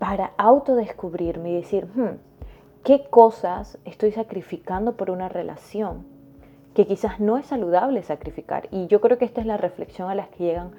para 0.00 0.32
autodescubrirme 0.36 1.52
y 1.52 1.54
decir, 1.54 1.86
hmm, 1.94 2.18
¿qué 2.82 3.04
cosas 3.08 3.78
estoy 3.84 4.10
sacrificando 4.10 4.96
por 4.96 5.12
una 5.12 5.28
relación? 5.28 6.06
Que 6.74 6.88
quizás 6.88 7.20
no 7.20 7.36
es 7.36 7.46
saludable 7.46 8.02
sacrificar. 8.02 8.66
Y 8.72 8.88
yo 8.88 9.00
creo 9.00 9.16
que 9.16 9.24
esta 9.24 9.40
es 9.40 9.46
la 9.46 9.56
reflexión 9.56 10.10
a 10.10 10.16
la 10.16 10.26
que 10.26 10.42
llegan 10.42 10.72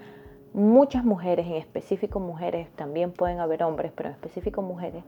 muchas 0.54 1.04
mujeres, 1.04 1.48
en 1.48 1.54
específico 1.54 2.20
mujeres, 2.20 2.70
también 2.76 3.12
pueden 3.12 3.40
haber 3.40 3.64
hombres, 3.64 3.92
pero 3.96 4.10
en 4.10 4.16
específico 4.16 4.62
mujeres, 4.62 5.04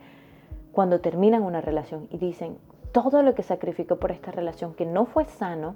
cuando 0.71 1.01
terminan 1.01 1.43
una 1.43 1.61
relación 1.61 2.07
y 2.11 2.17
dicen, 2.17 2.57
todo 2.91 3.23
lo 3.23 3.35
que 3.35 3.43
sacrificó 3.43 3.97
por 3.97 4.11
esta 4.11 4.31
relación 4.31 4.73
que 4.73 4.85
no 4.85 5.05
fue 5.05 5.25
sano 5.25 5.75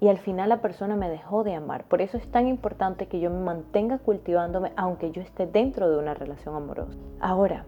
y 0.00 0.08
al 0.08 0.18
final 0.18 0.48
la 0.48 0.60
persona 0.60 0.96
me 0.96 1.08
dejó 1.08 1.44
de 1.44 1.54
amar. 1.54 1.84
Por 1.84 2.02
eso 2.02 2.16
es 2.16 2.28
tan 2.28 2.48
importante 2.48 3.06
que 3.06 3.20
yo 3.20 3.30
me 3.30 3.38
mantenga 3.38 3.98
cultivándome 3.98 4.72
aunque 4.76 5.12
yo 5.12 5.22
esté 5.22 5.46
dentro 5.46 5.88
de 5.88 5.98
una 5.98 6.14
relación 6.14 6.56
amorosa. 6.56 6.98
Ahora, 7.20 7.64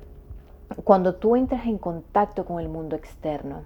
cuando 0.82 1.14
tú 1.14 1.36
entras 1.36 1.66
en 1.66 1.78
contacto 1.78 2.44
con 2.44 2.60
el 2.60 2.68
mundo 2.68 2.96
externo, 2.96 3.62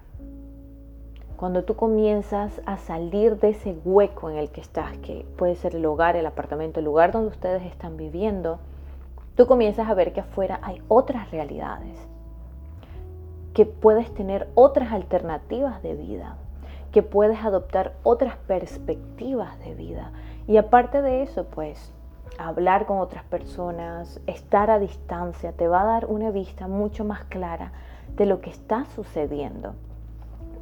cuando 1.39 1.63
tú 1.63 1.77
comienzas 1.77 2.59
a 2.65 2.75
salir 2.75 3.39
de 3.39 3.51
ese 3.51 3.77
hueco 3.85 4.29
en 4.29 4.35
el 4.35 4.49
que 4.49 4.59
estás, 4.59 4.97
que 4.97 5.25
puede 5.37 5.55
ser 5.55 5.73
el 5.73 5.85
hogar, 5.85 6.17
el 6.17 6.25
apartamento, 6.25 6.79
el 6.79 6.85
lugar 6.85 7.13
donde 7.13 7.29
ustedes 7.29 7.63
están 7.63 7.95
viviendo, 7.95 8.59
tú 9.35 9.47
comienzas 9.47 9.87
a 9.87 9.93
ver 9.93 10.11
que 10.11 10.19
afuera 10.19 10.59
hay 10.61 10.81
otras 10.89 11.31
realidades, 11.31 11.97
que 13.53 13.65
puedes 13.65 14.13
tener 14.13 14.49
otras 14.53 14.91
alternativas 14.91 15.81
de 15.81 15.95
vida, 15.95 16.35
que 16.91 17.03
puedes 17.03 17.41
adoptar 17.41 17.93
otras 18.03 18.35
perspectivas 18.35 19.57
de 19.59 19.75
vida. 19.75 20.11
Y 20.45 20.57
aparte 20.57 21.01
de 21.01 21.23
eso, 21.23 21.45
pues 21.45 21.93
hablar 22.37 22.85
con 22.85 22.99
otras 22.99 23.23
personas, 23.23 24.19
estar 24.27 24.69
a 24.69 24.77
distancia, 24.77 25.53
te 25.53 25.69
va 25.69 25.83
a 25.83 25.85
dar 25.85 26.05
una 26.07 26.31
vista 26.31 26.67
mucho 26.67 27.05
más 27.05 27.23
clara 27.23 27.71
de 28.17 28.25
lo 28.25 28.41
que 28.41 28.49
está 28.49 28.83
sucediendo. 28.93 29.73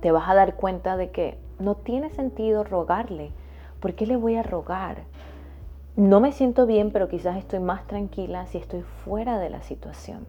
Te 0.02 0.12
vas 0.12 0.30
a 0.30 0.36
dar 0.36 0.56
cuenta 0.56 0.98
de 0.98 1.10
que 1.12 1.38
no 1.60 1.76
tiene 1.76 2.10
sentido 2.12 2.64
rogarle. 2.64 3.32
¿Por 3.80 3.94
qué 3.94 4.06
le 4.06 4.18
voy 4.18 4.36
a 4.36 4.44
rogar? 4.44 5.04
No 5.96 6.20
me 6.20 6.32
siento 6.32 6.66
bien, 6.66 6.92
pero 6.92 7.08
quizás 7.08 7.38
estoy 7.38 7.60
más 7.60 7.86
tranquila 7.88 8.46
si 8.46 8.58
estoy 8.58 8.82
fuera 8.82 9.40
de 9.40 9.50
la 9.50 9.64
situación. 9.64 10.26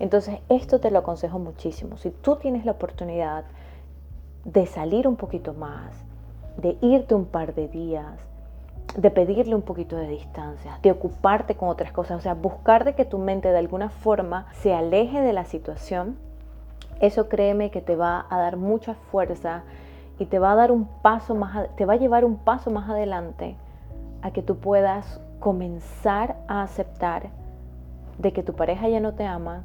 Entonces, 0.00 0.40
esto 0.48 0.80
te 0.80 0.90
lo 0.90 0.98
aconsejo 0.98 1.38
muchísimo. 1.38 1.96
Si 1.98 2.10
tú 2.10 2.36
tienes 2.36 2.64
la 2.64 2.72
oportunidad 2.72 3.44
de 4.44 4.66
salir 4.66 5.06
un 5.06 5.16
poquito 5.16 5.54
más, 5.54 5.92
de 6.56 6.76
irte 6.80 7.14
un 7.14 7.26
par 7.26 7.54
de 7.54 7.68
días, 7.68 8.18
de 8.96 9.10
pedirle 9.10 9.54
un 9.54 9.62
poquito 9.62 9.96
de 9.96 10.08
distancia, 10.08 10.78
de 10.82 10.92
ocuparte 10.92 11.54
con 11.56 11.68
otras 11.68 11.92
cosas, 11.92 12.18
o 12.18 12.20
sea, 12.20 12.34
buscar 12.34 12.84
de 12.84 12.94
que 12.94 13.04
tu 13.04 13.18
mente 13.18 13.48
de 13.50 13.58
alguna 13.58 13.90
forma 13.90 14.46
se 14.52 14.74
aleje 14.74 15.20
de 15.20 15.32
la 15.32 15.44
situación, 15.44 16.16
eso 17.00 17.28
créeme 17.28 17.70
que 17.70 17.80
te 17.80 17.96
va 17.96 18.26
a 18.30 18.38
dar 18.38 18.56
mucha 18.56 18.94
fuerza 18.94 19.62
y 20.18 20.26
te 20.26 20.38
va 20.38 20.52
a 20.52 20.54
dar 20.54 20.70
un 20.70 20.86
paso 21.02 21.34
más, 21.34 21.68
te 21.76 21.84
va 21.84 21.94
a 21.94 21.96
llevar 21.96 22.24
un 22.24 22.36
paso 22.36 22.70
más 22.70 22.88
adelante 22.88 23.56
a 24.22 24.30
que 24.30 24.42
tú 24.42 24.56
puedas 24.56 25.20
comenzar 25.40 26.36
a 26.48 26.62
aceptar 26.62 27.30
de 28.18 28.32
que 28.32 28.42
tu 28.42 28.54
pareja 28.54 28.88
ya 28.88 29.00
no 29.00 29.14
te 29.14 29.26
ama 29.26 29.64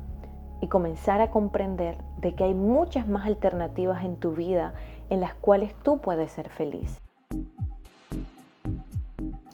y 0.61 0.67
comenzar 0.67 1.21
a 1.21 1.31
comprender 1.31 1.97
de 2.17 2.35
que 2.35 2.43
hay 2.43 2.53
muchas 2.53 3.07
más 3.07 3.25
alternativas 3.25 4.03
en 4.03 4.17
tu 4.17 4.31
vida 4.31 4.73
en 5.09 5.21
las 5.21 5.33
cuales 5.35 5.73
tú 5.83 5.99
puedes 5.99 6.31
ser 6.31 6.49
feliz. 6.49 6.99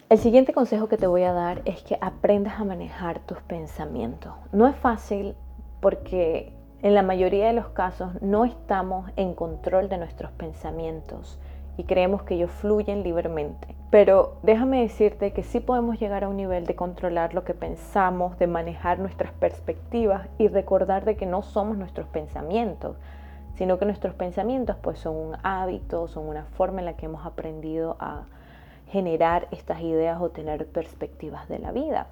El 0.08 0.17
siguiente 0.20 0.53
consejo 0.53 0.88
que 0.88 0.98
te 0.98 1.08
voy 1.08 1.24
a 1.24 1.34
dar 1.34 1.62
es 1.65 1.82
que 1.84 1.98
aprendas 2.00 2.60
a 2.60 2.63
manejar 2.63 3.20
tus 3.20 3.39
pensamientos. 3.41 4.34
No 4.51 4.67
es 4.67 4.75
fácil 4.75 5.36
porque 5.82 6.54
en 6.82 6.94
la 6.94 7.01
mayoría 7.01 7.48
de 7.48 7.53
los 7.53 7.67
casos 7.70 8.22
no 8.22 8.46
estamos 8.46 9.10
en 9.15 9.34
control 9.34 9.89
de 9.89 9.98
nuestros 9.98 10.32
pensamientos 10.32 11.39
y 11.77 11.84
creemos 11.84 12.24
que 12.24 12.36
ellos 12.36 12.51
fluyen 12.51 13.03
libremente. 13.03 13.75
Pero 13.89 14.38
déjame 14.44 14.82
decirte 14.82 15.32
que 15.32 15.44
sí 15.44 15.60
podemos 15.60 16.00
llegar 16.00 16.24
a 16.24 16.29
un 16.29 16.38
nivel 16.38 16.65
de 16.65 16.75
controlar 16.75 17.34
lo 17.34 17.44
que 17.44 17.53
pensamos, 17.53 18.38
de 18.39 18.48
manejar 18.48 19.00
nuestras 19.00 19.32
perspectivas 19.34 20.27
y 20.38 20.48
recordar 20.48 21.05
de 21.05 21.15
que 21.15 21.25
no 21.25 21.41
somos 21.41 21.77
nuestros 21.77 22.08
pensamientos, 22.08 22.98
sino 23.55 23.77
que 23.77 23.86
nuestros 23.86 24.13
pensamientos 24.13 24.75
pues 24.82 25.00
son 25.00 25.15
un 25.15 25.38
hábito, 25.44 26.08
son 26.08 26.27
una 26.27 26.44
forma 26.44 26.79
en 26.79 26.86
la 26.86 26.94
que 26.98 27.05
hemos 27.05 27.25
aprendido 27.25 27.96
a 28.00 28.24
generar 28.89 29.48
estas 29.51 29.82
ideas 29.82 30.22
o 30.22 30.29
tener 30.29 30.67
perspectivas 30.67 31.48
de 31.48 31.60
la 31.60 31.72
vida. 31.72 32.08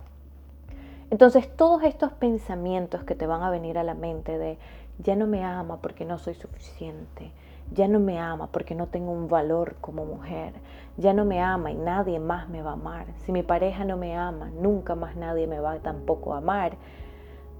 Entonces 1.09 1.55
todos 1.55 1.83
estos 1.83 2.11
pensamientos 2.13 3.03
que 3.03 3.15
te 3.15 3.27
van 3.27 3.43
a 3.43 3.49
venir 3.49 3.77
a 3.77 3.83
la 3.83 3.93
mente 3.93 4.37
de 4.37 4.57
ya 4.99 5.15
no 5.15 5.27
me 5.27 5.43
ama 5.43 5.79
porque 5.81 6.05
no 6.05 6.17
soy 6.17 6.35
suficiente, 6.35 7.31
ya 7.71 7.87
no 7.87 7.99
me 7.99 8.19
ama 8.19 8.47
porque 8.47 8.75
no 8.75 8.87
tengo 8.87 9.11
un 9.11 9.27
valor 9.27 9.75
como 9.81 10.05
mujer, 10.05 10.53
ya 10.97 11.13
no 11.13 11.25
me 11.25 11.41
ama 11.41 11.71
y 11.71 11.75
nadie 11.75 12.19
más 12.19 12.49
me 12.49 12.61
va 12.61 12.71
a 12.71 12.73
amar, 12.73 13.07
si 13.25 13.31
mi 13.31 13.43
pareja 13.43 13.85
no 13.85 13.97
me 13.97 14.15
ama, 14.15 14.51
nunca 14.59 14.95
más 14.95 15.15
nadie 15.15 15.47
me 15.47 15.59
va 15.59 15.79
tampoco 15.79 16.33
a 16.33 16.37
amar. 16.37 16.77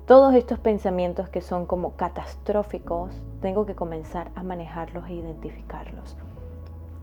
Todos 0.06 0.36
estos 0.36 0.60
pensamientos 0.60 1.30
que 1.30 1.42
son 1.42 1.66
como 1.66 1.96
catastróficos, 1.96 3.12
tengo 3.42 3.66
que 3.66 3.74
comenzar 3.74 4.32
a 4.36 4.44
manejarlos 4.44 5.08
e 5.08 5.14
identificarlos 5.14 6.18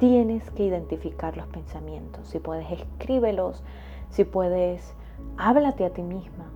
tienes 0.00 0.50
que 0.52 0.64
identificar 0.64 1.37
los 1.37 1.47
pensamientos. 1.49 2.26
Si 2.26 2.40
puedes, 2.40 2.68
escríbelos. 2.73 3.62
Si 4.09 4.25
puedes, 4.25 4.94
háblate 5.36 5.84
a 5.84 5.90
ti 5.90 6.02
misma. 6.02 6.46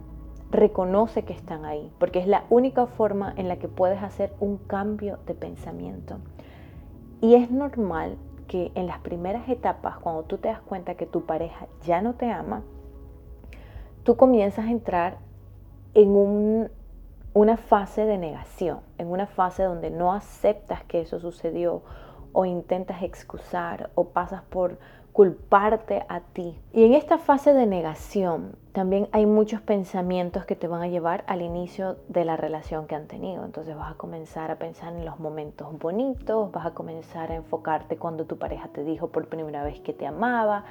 Reconoce 0.50 1.24
que 1.24 1.32
están 1.32 1.64
ahí, 1.64 1.92
porque 1.98 2.20
es 2.20 2.26
la 2.26 2.44
única 2.50 2.86
forma 2.86 3.32
en 3.36 3.48
la 3.48 3.56
que 3.56 3.68
puedes 3.68 4.02
hacer 4.02 4.32
un 4.38 4.58
cambio 4.58 5.18
de 5.26 5.34
pensamiento. 5.34 6.18
Y 7.20 7.34
es 7.34 7.50
normal 7.50 8.16
que 8.46 8.70
en 8.74 8.86
las 8.86 8.98
primeras 8.98 9.48
etapas, 9.48 9.98
cuando 9.98 10.24
tú 10.24 10.38
te 10.38 10.48
das 10.48 10.60
cuenta 10.60 10.94
que 10.94 11.06
tu 11.06 11.24
pareja 11.24 11.66
ya 11.84 12.02
no 12.02 12.14
te 12.14 12.30
ama, 12.30 12.62
tú 14.04 14.16
comienzas 14.16 14.66
a 14.66 14.70
entrar 14.70 15.18
en 15.94 16.70
una 17.32 17.56
fase 17.56 18.04
de 18.04 18.18
negación, 18.18 18.80
en 18.98 19.08
una 19.10 19.26
fase 19.26 19.62
donde 19.62 19.90
no 19.90 20.12
aceptas 20.12 20.84
que 20.84 21.00
eso 21.00 21.18
sucedió 21.18 21.82
o 22.32 22.44
intentas 22.44 23.02
excusar 23.02 23.90
o 23.94 24.08
pasas 24.08 24.42
por 24.42 24.78
culparte 25.14 26.04
a 26.08 26.20
ti. 26.20 26.58
Y 26.72 26.82
en 26.84 26.92
esta 26.92 27.18
fase 27.18 27.54
de 27.54 27.66
negación 27.66 28.56
también 28.72 29.08
hay 29.12 29.26
muchos 29.26 29.60
pensamientos 29.60 30.44
que 30.44 30.56
te 30.56 30.66
van 30.66 30.82
a 30.82 30.88
llevar 30.88 31.22
al 31.28 31.40
inicio 31.40 31.98
de 32.08 32.24
la 32.24 32.36
relación 32.36 32.88
que 32.88 32.96
han 32.96 33.06
tenido. 33.06 33.44
Entonces 33.44 33.76
vas 33.76 33.92
a 33.92 33.96
comenzar 33.96 34.50
a 34.50 34.56
pensar 34.56 34.92
en 34.92 35.04
los 35.04 35.20
momentos 35.20 35.78
bonitos, 35.78 36.50
vas 36.50 36.66
a 36.66 36.74
comenzar 36.74 37.30
a 37.30 37.36
enfocarte 37.36 37.96
cuando 37.96 38.24
tu 38.24 38.38
pareja 38.38 38.66
te 38.72 38.82
dijo 38.82 39.06
por 39.06 39.28
primera 39.28 39.62
vez 39.62 39.78
que 39.78 39.92
te 39.92 40.04
amaba, 40.04 40.64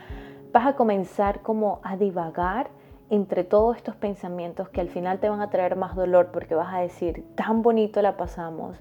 vas 0.51 0.67
a 0.67 0.75
comenzar 0.75 1.41
como 1.41 1.79
a 1.81 1.95
divagar 1.95 2.67
entre 3.09 3.45
todos 3.45 3.77
estos 3.77 3.95
pensamientos 3.95 4.67
que 4.67 4.81
al 4.81 4.89
final 4.89 5.21
te 5.21 5.29
van 5.29 5.39
a 5.39 5.51
traer 5.51 5.77
más 5.77 5.95
dolor 5.95 6.31
porque 6.33 6.53
vas 6.53 6.73
a 6.73 6.79
decir, 6.79 7.23
tan 7.35 7.61
bonito 7.61 8.01
la 8.01 8.17
pasamos, 8.17 8.77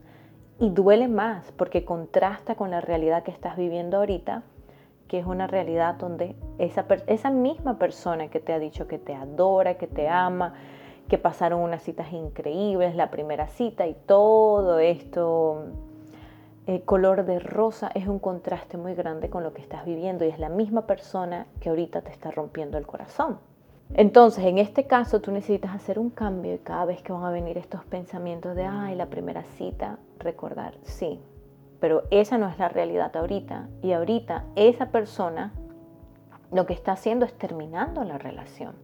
y 0.59 0.71
duele 0.71 1.09
más 1.09 1.51
porque 1.53 1.85
contrasta 1.85 2.55
con 2.55 2.71
la 2.71 2.81
realidad 2.81 3.23
que 3.23 3.31
estás 3.31 3.57
viviendo 3.57 3.99
ahorita, 3.99 4.43
que 5.13 5.19
es 5.19 5.27
una 5.27 5.47
realidad 5.47 5.97
donde 5.97 6.35
esa, 6.57 6.87
esa 7.07 7.31
misma 7.31 7.79
persona 7.79 8.29
que 8.29 8.41
te 8.41 8.55
ha 8.55 8.59
dicho 8.59 8.89
que 8.89 8.97
te 8.97 9.15
adora, 9.15 9.77
que 9.77 9.87
te 9.87 10.09
ama, 10.09 10.55
que 11.07 11.19
pasaron 11.19 11.61
unas 11.61 11.83
citas 11.83 12.11
increíbles, 12.15 12.97
la 12.97 13.11
primera 13.11 13.47
cita 13.49 13.87
y 13.87 13.93
todo 13.93 14.79
esto, 14.79 15.67
el 16.65 16.83
color 16.85 17.27
de 17.27 17.41
rosa 17.41 17.91
es 17.95 18.09
un 18.09 18.21
contraste 18.21 18.79
muy 18.79 18.95
grande 18.95 19.29
con 19.29 19.43
lo 19.43 19.53
que 19.53 19.61
estás 19.61 19.85
viviendo 19.85 20.25
y 20.25 20.29
es 20.29 20.39
la 20.39 20.49
misma 20.49 20.87
persona 20.87 21.47
que 21.61 21.69
ahorita 21.69 22.01
te 22.01 22.11
está 22.11 22.31
rompiendo 22.31 22.79
el 22.79 22.87
corazón. 22.87 23.39
Entonces, 23.93 24.47
en 24.47 24.57
este 24.57 24.87
caso, 24.87 25.21
tú 25.21 25.31
necesitas 25.31 25.75
hacer 25.75 25.99
un 25.99 26.09
cambio 26.09 26.55
y 26.55 26.59
cada 26.61 26.87
vez 26.87 27.03
que 27.03 27.13
van 27.13 27.27
a 27.27 27.31
venir 27.31 27.59
estos 27.59 27.85
pensamientos 27.85 28.57
de, 28.57 28.65
ay, 28.65 28.95
la 28.95 29.11
primera 29.11 29.43
cita, 29.59 29.99
recordar, 30.19 30.73
sí, 30.85 31.21
pero 31.83 32.05
esa 32.13 32.39
no 32.39 32.49
es 32.49 32.61
la 32.61 32.69
realidad 32.69 33.17
ahorita. 33.17 33.67
Y 33.83 33.91
ahorita 33.91 34.45
esa 34.55 34.93
persona 34.93 35.53
lo 36.53 36.65
que 36.65 36.75
está 36.75 36.93
haciendo 36.93 37.27
es 37.27 37.37
terminando 37.37 38.05
la 38.05 38.19
relación. 38.19 38.77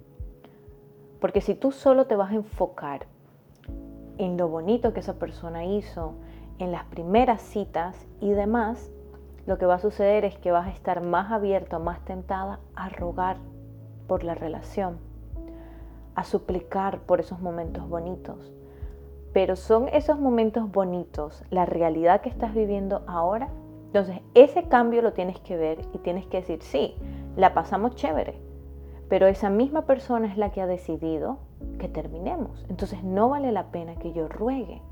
Porque 1.20 1.40
si 1.40 1.54
tú 1.54 1.70
solo 1.70 2.08
te 2.08 2.16
vas 2.16 2.32
a 2.32 2.34
enfocar 2.34 3.06
en 4.18 4.36
lo 4.36 4.48
bonito 4.48 4.92
que 4.92 4.98
esa 4.98 5.14
persona 5.14 5.64
hizo, 5.64 6.14
en 6.58 6.72
las 6.72 6.86
primeras 6.86 7.40
citas 7.40 7.94
y 8.20 8.30
demás, 8.30 8.90
lo 9.46 9.58
que 9.58 9.66
va 9.66 9.74
a 9.74 9.78
suceder 9.78 10.24
es 10.24 10.36
que 10.36 10.50
vas 10.50 10.66
a 10.66 10.72
estar 10.72 11.00
más 11.00 11.30
abierto, 11.30 11.78
más 11.78 12.04
tentada 12.04 12.58
a 12.74 12.88
rogar 12.88 13.36
por 14.08 14.24
la 14.24 14.34
relación, 14.34 14.98
a 16.16 16.24
suplicar 16.24 16.98
por 17.02 17.20
esos 17.20 17.38
momentos 17.38 17.88
bonitos. 17.88 18.57
Pero 19.32 19.56
son 19.56 19.88
esos 19.88 20.18
momentos 20.18 20.70
bonitos, 20.70 21.44
la 21.50 21.66
realidad 21.66 22.20
que 22.20 22.28
estás 22.28 22.54
viviendo 22.54 23.02
ahora. 23.06 23.48
Entonces, 23.86 24.20
ese 24.34 24.64
cambio 24.64 25.02
lo 25.02 25.12
tienes 25.12 25.38
que 25.40 25.56
ver 25.56 25.80
y 25.92 25.98
tienes 25.98 26.26
que 26.26 26.38
decir, 26.38 26.62
sí, 26.62 26.94
la 27.36 27.54
pasamos 27.54 27.94
chévere, 27.94 28.34
pero 29.08 29.26
esa 29.26 29.50
misma 29.50 29.82
persona 29.82 30.26
es 30.28 30.36
la 30.36 30.50
que 30.50 30.60
ha 30.60 30.66
decidido 30.66 31.38
que 31.78 31.88
terminemos. 31.88 32.66
Entonces, 32.68 33.02
no 33.02 33.28
vale 33.28 33.52
la 33.52 33.70
pena 33.70 33.96
que 33.96 34.12
yo 34.12 34.28
ruegue. 34.28 34.82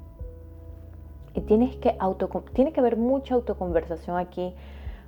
Y 1.35 1.43
tienes 1.43 1.77
que 1.77 1.97
auto, 1.99 2.29
tiene 2.55 2.73
que 2.73 2.81
haber 2.81 2.97
mucha 2.97 3.35
autoconversación 3.35 4.17
aquí 4.17 4.55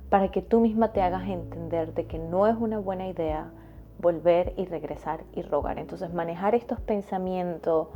para 0.09 0.29
que 0.29 0.41
tú 0.41 0.59
misma 0.59 0.91
te 0.91 1.01
hagas 1.01 1.27
entender 1.27 1.93
de 1.93 2.05
que 2.05 2.19
no 2.19 2.47
es 2.47 2.55
una 2.55 2.79
buena 2.79 3.07
idea 3.07 3.51
volver 3.99 4.53
y 4.57 4.65
regresar 4.65 5.23
y 5.33 5.41
rogar. 5.41 5.77
Entonces 5.79 6.13
manejar 6.13 6.55
estos 6.55 6.79
pensamientos 6.79 7.87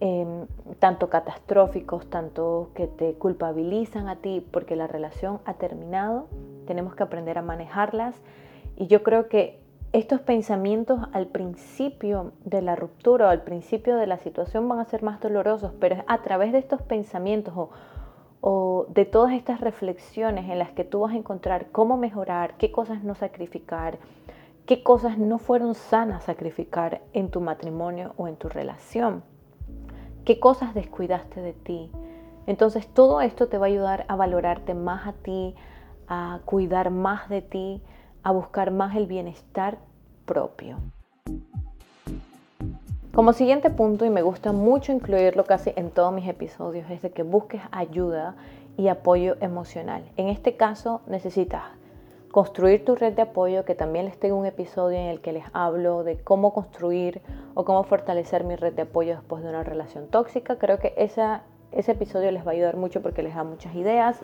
em, 0.00 0.46
tanto 0.78 1.08
catastróficos, 1.08 2.08
tanto 2.08 2.70
que 2.74 2.86
te 2.86 3.14
culpabilizan 3.14 4.08
a 4.08 4.16
ti 4.16 4.46
porque 4.50 4.76
la 4.76 4.86
relación 4.86 5.40
ha 5.44 5.54
terminado, 5.54 6.28
tenemos 6.66 6.94
que 6.94 7.02
aprender 7.02 7.38
a 7.38 7.42
manejarlas. 7.42 8.14
Y 8.76 8.86
yo 8.86 9.02
creo 9.02 9.28
que 9.28 9.60
estos 9.92 10.20
pensamientos 10.20 11.00
al 11.12 11.28
principio 11.28 12.32
de 12.44 12.62
la 12.62 12.76
ruptura 12.76 13.26
o 13.26 13.30
al 13.30 13.42
principio 13.42 13.96
de 13.96 14.06
la 14.06 14.18
situación 14.18 14.68
van 14.68 14.80
a 14.80 14.84
ser 14.84 15.02
más 15.02 15.20
dolorosos, 15.20 15.72
pero 15.80 16.04
a 16.06 16.22
través 16.22 16.52
de 16.52 16.58
estos 16.58 16.82
pensamientos 16.82 17.54
o, 17.56 17.70
o 18.40 18.86
de 18.90 19.04
todas 19.04 19.32
estas 19.32 19.60
reflexiones 19.60 20.48
en 20.50 20.58
las 20.58 20.72
que 20.72 20.84
tú 20.84 21.00
vas 21.00 21.14
a 21.14 21.16
encontrar 21.16 21.70
cómo 21.72 21.96
mejorar, 21.96 22.56
qué 22.58 22.70
cosas 22.70 23.02
no 23.02 23.14
sacrificar, 23.14 23.98
qué 24.66 24.82
cosas 24.82 25.16
no 25.16 25.38
fueron 25.38 25.74
sanas 25.74 26.24
sacrificar 26.24 27.00
en 27.14 27.30
tu 27.30 27.40
matrimonio 27.40 28.12
o 28.18 28.28
en 28.28 28.36
tu 28.36 28.50
relación, 28.50 29.22
qué 30.28 30.38
cosas 30.38 30.74
descuidaste 30.74 31.40
de 31.40 31.54
ti. 31.54 31.90
Entonces 32.46 32.86
todo 32.86 33.22
esto 33.22 33.48
te 33.48 33.56
va 33.56 33.64
a 33.64 33.70
ayudar 33.70 34.04
a 34.08 34.14
valorarte 34.14 34.74
más 34.74 35.06
a 35.06 35.14
ti, 35.14 35.54
a 36.06 36.40
cuidar 36.44 36.90
más 36.90 37.30
de 37.30 37.40
ti, 37.40 37.80
a 38.22 38.30
buscar 38.32 38.70
más 38.70 38.94
el 38.94 39.06
bienestar 39.06 39.78
propio. 40.26 40.76
Como 43.14 43.32
siguiente 43.32 43.70
punto, 43.70 44.04
y 44.04 44.10
me 44.10 44.20
gusta 44.20 44.52
mucho 44.52 44.92
incluirlo 44.92 45.44
casi 45.44 45.72
en 45.76 45.88
todos 45.90 46.12
mis 46.12 46.28
episodios, 46.28 46.90
es 46.90 47.00
de 47.00 47.10
que 47.10 47.22
busques 47.22 47.62
ayuda 47.70 48.34
y 48.76 48.88
apoyo 48.88 49.38
emocional. 49.40 50.04
En 50.18 50.28
este 50.28 50.58
caso 50.58 51.00
necesitas 51.06 51.62
construir 52.30 52.84
tu 52.84 52.94
red 52.94 53.14
de 53.14 53.22
apoyo, 53.22 53.64
que 53.64 53.74
también 53.74 54.04
les 54.04 54.18
tengo 54.18 54.36
un 54.36 54.46
episodio 54.46 54.98
en 54.98 55.06
el 55.06 55.20
que 55.20 55.32
les 55.32 55.44
hablo 55.52 56.04
de 56.04 56.18
cómo 56.18 56.52
construir 56.52 57.22
o 57.54 57.64
cómo 57.64 57.84
fortalecer 57.84 58.44
mi 58.44 58.56
red 58.56 58.74
de 58.74 58.82
apoyo 58.82 59.16
después 59.16 59.42
de 59.42 59.48
una 59.48 59.64
relación 59.64 60.08
tóxica. 60.08 60.58
Creo 60.58 60.78
que 60.78 60.94
ese 60.96 61.40
episodio 61.72 62.30
les 62.30 62.46
va 62.46 62.50
a 62.50 62.54
ayudar 62.54 62.76
mucho 62.76 63.02
porque 63.02 63.22
les 63.22 63.34
da 63.34 63.44
muchas 63.44 63.74
ideas, 63.74 64.20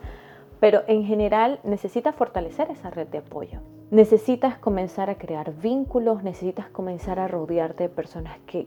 pero 0.61 0.83
en 0.87 1.05
general 1.05 1.61
necesitas 1.65 2.15
fortalecer 2.15 2.71
esa 2.71 2.91
red 2.91 3.09
de 3.09 3.19
apoyo. 3.19 3.61
Necesitas 3.91 4.59
comenzar 4.59 5.11
a 5.11 5.17
crear 5.17 5.53
vínculos, 5.55 6.23
necesitas 6.23 6.69
comenzar 6.69 7.19
a 7.19 7.29
rodearte 7.29 7.85
de 7.85 7.89
personas 7.89 8.39
que 8.47 8.67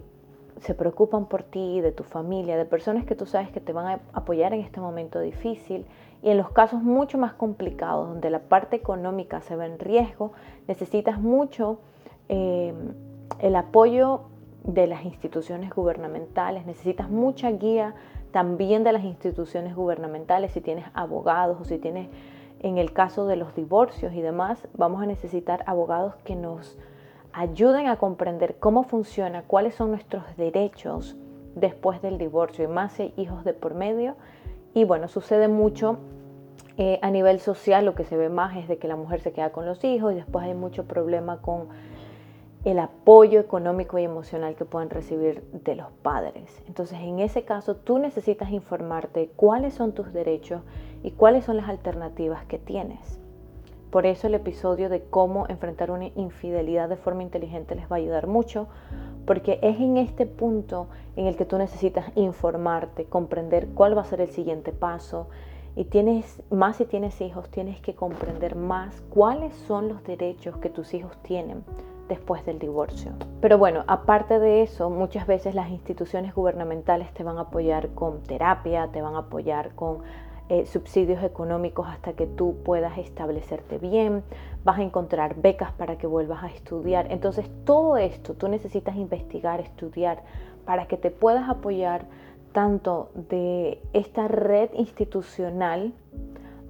se 0.62 0.74
preocupan 0.74 1.27
por 1.27 1.44
ti, 1.44 1.82
de 1.82 1.91
tu 1.91 2.03
familia, 2.03 2.58
de 2.58 2.65
personas 2.65 3.06
que 3.06 3.15
tú 3.15 3.25
sabes 3.25 3.51
que 3.51 3.60
te 3.60 3.74
van 3.74 3.88
a 3.88 4.00
apoyar 4.13 4.53
en 4.53 4.62
este 4.62 4.79
momento 4.79 5.20
difícil. 5.20 5.86
Y 6.27 6.29
en 6.29 6.36
los 6.36 6.50
casos 6.50 6.84
mucho 6.84 7.17
más 7.17 7.31
complicados, 7.36 8.10
donde 8.10 8.29
la 8.29 8.39
parte 8.39 8.75
económica 8.75 9.39
se 9.39 9.55
ve 9.55 9.65
en 9.65 9.79
riesgo, 9.79 10.34
necesitas 10.67 11.22
mucho 11.22 11.79
eh, 12.27 12.74
el 13.39 13.55
apoyo 13.55 14.24
de 14.65 14.88
las 14.88 15.05
instituciones 15.05 15.74
gubernamentales, 15.74 16.65
necesitas 16.65 17.10
mucha 17.10 17.50
guía 17.51 17.96
también 18.31 18.84
de 18.84 18.91
las 18.91 19.05
instituciones 19.05 19.74
gubernamentales, 19.74 20.51
si 20.51 20.60
tienes 20.60 20.84
abogados 20.93 21.62
o 21.62 21.63
si 21.63 21.77
tienes, 21.77 22.10
en 22.60 22.77
el 22.77 22.91
caso 22.91 23.25
de 23.25 23.38
los 23.38 23.55
divorcios 23.55 24.12
y 24.12 24.22
demás, 24.22 24.67
vamos 24.74 25.01
a 25.01 25.05
necesitar 25.05 25.63
abogados 25.65 26.17
que 26.25 26.36
nos 26.36 26.77
ayuden 27.31 27.88
a 27.88 27.96
comprender 27.96 28.57
cómo 28.60 28.84
funciona, 28.84 29.43
cuáles 29.43 29.75
son 29.75 29.91
nuestros 29.91 30.25
derechos 30.36 31.15
después 31.55 32.01
del 32.01 32.17
divorcio 32.17 32.65
y 32.65 32.67
más 32.67 32.91
si 32.91 33.13
hijos 33.15 33.46
de 33.46 33.53
por 33.53 33.75
medio. 33.75 34.17
Y 34.74 34.84
bueno, 34.84 35.07
sucede 35.07 35.48
mucho 35.48 35.98
eh, 36.78 37.00
a 37.02 37.10
nivel 37.10 37.40
social, 37.40 37.86
lo 37.86 37.96
que 37.96 38.04
se 38.04 38.18
ve 38.18 38.30
más 38.30 38.56
es 38.58 38.68
de 38.68 38.78
que 38.78 38.88
la 38.88 38.96
mujer 38.96 39.22
se 39.22 39.32
queda 39.32 39.52
con 39.52 39.66
los 39.66 39.84
hijos 39.84 40.14
y 40.14 40.16
después 40.16 40.46
hay 40.46 40.54
mucho 40.54 40.86
problema 40.86 41.42
con 41.42 41.68
el 42.66 42.80
apoyo 42.80 43.40
económico 43.40 43.98
y 43.98 44.04
emocional 44.04 44.56
que 44.56 44.66
pueden 44.66 44.90
recibir 44.90 45.44
de 45.52 45.76
los 45.76 45.92
padres. 46.02 46.62
Entonces, 46.68 47.00
en 47.00 47.20
ese 47.20 47.44
caso, 47.44 47.78
tú 47.78 47.98
necesitas 47.98 48.52
informarte 48.52 49.32
cuáles 49.36 49.74
son 49.74 49.94
tus 49.94 50.12
derechos 50.12 50.62
y 51.02 51.12
cuáles 51.12 51.46
son 51.46 51.58
las 51.58 51.70
alternativas 51.70 52.46
que 52.46 52.60
tienes. 52.60 53.20
Por 53.90 54.06
eso 54.06 54.28
el 54.28 54.36
episodio 54.36 54.90
de 54.90 55.02
cómo 55.02 55.46
enfrentar 55.48 55.92
una 55.92 56.10
infidelidad 56.16 56.90
de 56.90 56.98
forma 56.98 57.24
inteligente 57.24 57.74
les 57.74 57.90
va 57.90 57.96
a 57.96 58.00
ayudar 58.00 58.28
mucho, 58.28 58.68
porque 59.26 59.60
es 59.62 59.80
en 59.80 59.98
este 59.98 60.26
punto 60.26 60.88
en 61.16 61.26
el 61.26 61.38
que 61.38 61.46
tú 61.46 61.58
necesitas 61.58 62.12
informarte, 62.16 63.06
comprender 63.06 63.70
cuál 63.70 63.98
va 63.98 64.02
a 64.02 64.06
ser 64.06 64.20
el 64.20 64.30
siguiente 64.30 64.74
paso. 64.74 65.30
Y 65.77 65.86
tienes, 65.86 66.41
más 66.50 66.77
si 66.77 66.86
tienes 66.86 67.22
hijos, 67.22 67.50
tienes 67.50 67.79
que 67.81 67.93
comprender 67.93 68.55
más 68.55 69.00
cuáles 69.12 69.53
son 69.67 69.88
los 69.89 70.03
derechos 70.03 70.57
que 70.57 70.72
tus 70.72 70.96
hijos 70.96 71.15
tienen 71.22 71.63
después 72.10 72.43
del 72.48 72.57
divorcio. 72.57 73.12
Pero 73.41 73.60
bueno, 73.60 73.84
aparte 73.86 74.39
de 74.39 74.63
eso, 74.63 74.89
muchas 74.89 75.27
veces 75.27 75.53
las 75.53 75.69
instituciones 75.69 76.34
gubernamentales 76.34 77.13
te 77.13 77.24
van 77.24 77.38
a 77.38 77.41
apoyar 77.41 77.89
con 77.89 78.23
terapia, 78.23 78.89
te 78.91 79.04
van 79.04 79.13
a 79.13 79.19
apoyar 79.19 79.75
con 79.75 79.99
eh, 80.49 80.65
subsidios 80.65 81.23
económicos 81.23 81.86
hasta 81.88 82.13
que 82.13 82.25
tú 82.25 82.56
puedas 82.65 82.97
establecerte 82.97 83.78
bien, 83.78 84.23
vas 84.63 84.80
a 84.80 84.82
encontrar 84.82 85.36
becas 85.36 85.73
para 85.73 85.99
que 85.99 86.08
vuelvas 86.08 86.43
a 86.43 86.47
estudiar. 86.47 87.12
Entonces 87.12 87.52
todo 87.65 87.97
esto 87.97 88.34
tú 88.34 88.47
necesitas 88.47 88.95
investigar, 88.95 89.60
estudiar, 89.60 90.23
para 90.65 90.88
que 90.88 90.97
te 90.97 91.12
puedas 91.12 91.47
apoyar 91.47 92.06
tanto 92.58 93.12
de 93.13 93.80
esta 93.93 94.28
red 94.28 94.72
institucional, 94.74 95.93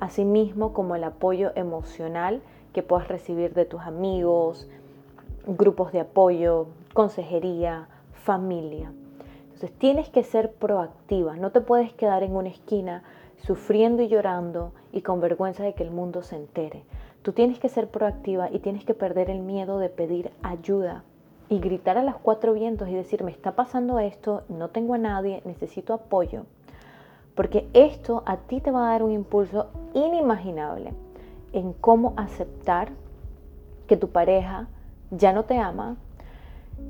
asimismo 0.02 0.74
como 0.74 0.98
el 0.98 1.04
apoyo 1.06 1.54
emocional 1.56 2.42
que 2.74 2.84
puedas 2.84 3.08
recibir 3.08 3.54
de 3.54 3.64
tus 3.64 3.80
amigos, 3.80 4.68
grupos 5.46 5.94
de 5.94 6.02
apoyo, 6.02 6.68
consejería, 6.94 7.88
familia. 8.12 8.92
Entonces 9.44 9.72
tienes 9.80 10.10
que 10.10 10.24
ser 10.24 10.52
proactiva, 10.52 11.38
no 11.38 11.54
te 11.54 11.62
puedes 11.62 11.94
quedar 11.94 12.22
en 12.22 12.36
una 12.36 12.50
esquina 12.50 13.04
sufriendo 13.38 14.04
y 14.04 14.10
llorando 14.10 14.74
y 14.92 15.04
con 15.04 15.22
vergüenza 15.22 15.64
de 15.64 15.74
que 15.74 15.84
el 15.84 15.92
mundo 15.92 16.22
se 16.22 16.36
entere. 16.36 16.84
Tú 17.22 17.32
tienes 17.32 17.60
que 17.60 17.70
ser 17.70 17.88
proactiva 17.88 18.52
y 18.52 18.60
tienes 18.60 18.84
que 18.84 18.94
perder 18.94 19.30
el 19.30 19.40
miedo 19.40 19.80
de 19.80 19.88
pedir 19.88 20.32
ayuda 20.44 21.06
y 21.50 21.60
gritar 21.60 21.98
a 21.98 22.04
los 22.04 22.16
cuatro 22.18 22.54
vientos 22.54 22.90
y 22.90 22.94
decir, 22.94 23.24
me 23.24 23.32
está 23.32 23.54
pasando 23.54 24.00
esto, 24.00 24.44
no 24.50 24.70
tengo 24.70 24.94
a 24.94 24.98
nadie, 24.98 25.42
necesito 25.46 25.94
apoyo. 25.94 26.46
Porque 27.36 27.68
esto 27.74 28.24
a 28.26 28.38
ti 28.38 28.62
te 28.62 28.72
va 28.72 28.88
a 28.88 28.92
dar 28.92 29.04
un 29.04 29.12
impulso 29.12 29.68
inimaginable 29.94 30.94
en 31.54 31.74
cómo 31.74 32.14
aceptar 32.18 32.90
que 33.88 33.96
tu 33.96 34.10
pareja 34.10 34.68
ya 35.12 35.32
no 35.32 35.46
te 35.46 35.58
ama 35.58 35.96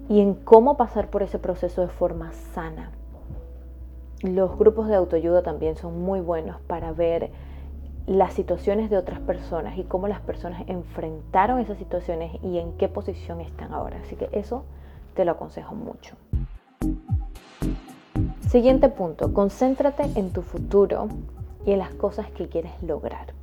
y 0.09 0.21
en 0.21 0.33
cómo 0.33 0.77
pasar 0.77 1.09
por 1.09 1.21
ese 1.21 1.37
proceso 1.37 1.81
de 1.81 1.87
forma 1.87 2.31
sana. 2.31 2.91
Los 4.23 4.57
grupos 4.57 4.87
de 4.87 4.95
autoayuda 4.95 5.43
también 5.43 5.75
son 5.75 6.01
muy 6.01 6.21
buenos 6.21 6.59
para 6.61 6.91
ver 6.91 7.29
las 8.07 8.33
situaciones 8.33 8.89
de 8.89 8.97
otras 8.97 9.19
personas 9.19 9.77
y 9.77 9.83
cómo 9.83 10.07
las 10.07 10.21
personas 10.21 10.63
enfrentaron 10.67 11.59
esas 11.59 11.77
situaciones 11.77 12.31
y 12.41 12.57
en 12.57 12.71
qué 12.77 12.87
posición 12.87 13.41
están 13.41 13.73
ahora. 13.73 13.99
Así 14.01 14.15
que 14.15 14.29
eso 14.31 14.63
te 15.13 15.25
lo 15.25 15.33
aconsejo 15.33 15.75
mucho. 15.75 16.15
Siguiente 18.47 18.87
punto, 18.87 19.33
concéntrate 19.33 20.03
en 20.15 20.31
tu 20.31 20.41
futuro 20.41 21.09
y 21.65 21.73
en 21.73 21.79
las 21.79 21.93
cosas 21.93 22.31
que 22.31 22.47
quieres 22.47 22.71
lograr. 22.81 23.33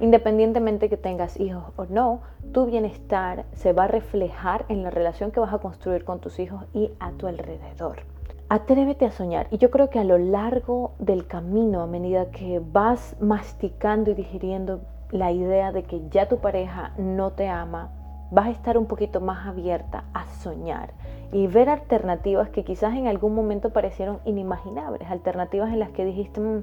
Independientemente 0.00 0.88
que 0.88 0.96
tengas 0.96 1.38
hijos 1.38 1.64
o 1.76 1.86
no, 1.86 2.20
tu 2.52 2.66
bienestar 2.66 3.44
se 3.52 3.72
va 3.72 3.84
a 3.84 3.88
reflejar 3.88 4.64
en 4.68 4.82
la 4.82 4.90
relación 4.90 5.30
que 5.30 5.38
vas 5.38 5.54
a 5.54 5.58
construir 5.58 6.04
con 6.04 6.18
tus 6.18 6.40
hijos 6.40 6.64
y 6.74 6.90
a 6.98 7.12
tu 7.12 7.28
alrededor. 7.28 8.02
Atrévete 8.50 9.04
a 9.04 9.10
soñar. 9.10 9.46
Y 9.50 9.58
yo 9.58 9.70
creo 9.70 9.90
que 9.90 9.98
a 9.98 10.04
lo 10.04 10.16
largo 10.16 10.92
del 10.98 11.26
camino, 11.26 11.82
a 11.82 11.86
medida 11.86 12.30
que 12.30 12.62
vas 12.64 13.14
masticando 13.20 14.10
y 14.10 14.14
digiriendo 14.14 14.80
la 15.10 15.32
idea 15.32 15.70
de 15.70 15.82
que 15.82 16.08
ya 16.08 16.28
tu 16.28 16.38
pareja 16.38 16.92
no 16.96 17.32
te 17.32 17.48
ama, 17.48 17.90
vas 18.30 18.46
a 18.46 18.50
estar 18.50 18.78
un 18.78 18.86
poquito 18.86 19.20
más 19.20 19.46
abierta 19.46 20.04
a 20.14 20.26
soñar 20.26 20.92
y 21.30 21.46
ver 21.46 21.68
alternativas 21.68 22.48
que 22.48 22.64
quizás 22.64 22.94
en 22.94 23.06
algún 23.06 23.34
momento 23.34 23.70
parecieron 23.70 24.20
inimaginables, 24.24 25.10
alternativas 25.10 25.70
en 25.70 25.80
las 25.80 25.90
que 25.90 26.06
dijiste, 26.06 26.40
mm, 26.40 26.62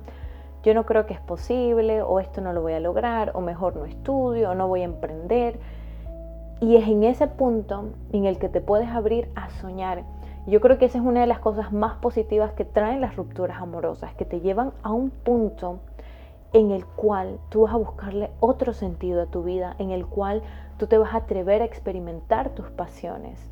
yo 0.64 0.74
no 0.74 0.88
creo 0.88 1.06
que 1.06 1.14
es 1.14 1.20
posible, 1.20 2.02
o 2.02 2.20
esto 2.20 2.42
no 2.42 2.52
lo 2.52 2.64
voy 2.64 2.74
a 2.74 2.80
lograr, 2.80 3.32
o 3.36 3.42
mejor 3.42 3.76
no 3.76 3.86
estudio, 3.86 4.50
o 4.50 4.56
no 4.56 4.68
voy 4.68 4.82
a 4.82 4.86
emprender. 4.86 5.60
Y 6.60 6.78
es 6.78 6.88
en 6.88 7.04
ese 7.04 7.28
punto 7.28 7.90
en 8.12 8.26
el 8.26 8.40
que 8.40 8.50
te 8.50 8.62
puedes 8.62 8.90
abrir 8.90 9.30
a 9.36 9.50
soñar 9.50 10.04
yo 10.48 10.62
creo 10.62 10.78
que 10.78 10.86
esa 10.86 11.00
es 11.00 11.04
una 11.04 11.22
de 11.22 11.28
las 11.28 11.40
cosas 11.40 11.74
más 11.74 11.98
positivas 11.98 12.52
que 12.54 12.66
traen 12.66 13.02
las 13.02 13.16
rupturas 13.16 13.62
amorosas, 13.62 14.14
que 14.14 14.26
te 14.26 14.42
llevan 14.42 14.74
a 14.84 14.92
un 14.92 15.10
punto 15.10 15.80
en 16.54 16.72
el 16.72 16.86
cual 16.86 17.40
tú 17.50 17.64
vas 17.64 17.74
a 17.74 17.78
buscarle 17.78 18.30
otro 18.40 18.74
sentido 18.74 19.24
a 19.24 19.26
tu 19.26 19.44
vida, 19.44 19.76
en 19.80 19.92
el 19.92 20.06
cual 20.06 20.42
tú 20.78 20.88
te 20.88 20.98
vas 20.98 21.14
a 21.14 21.18
atrever 21.18 21.62
a 21.62 21.66
experimentar 21.66 22.50
tus 22.52 22.70
pasiones. 22.70 23.50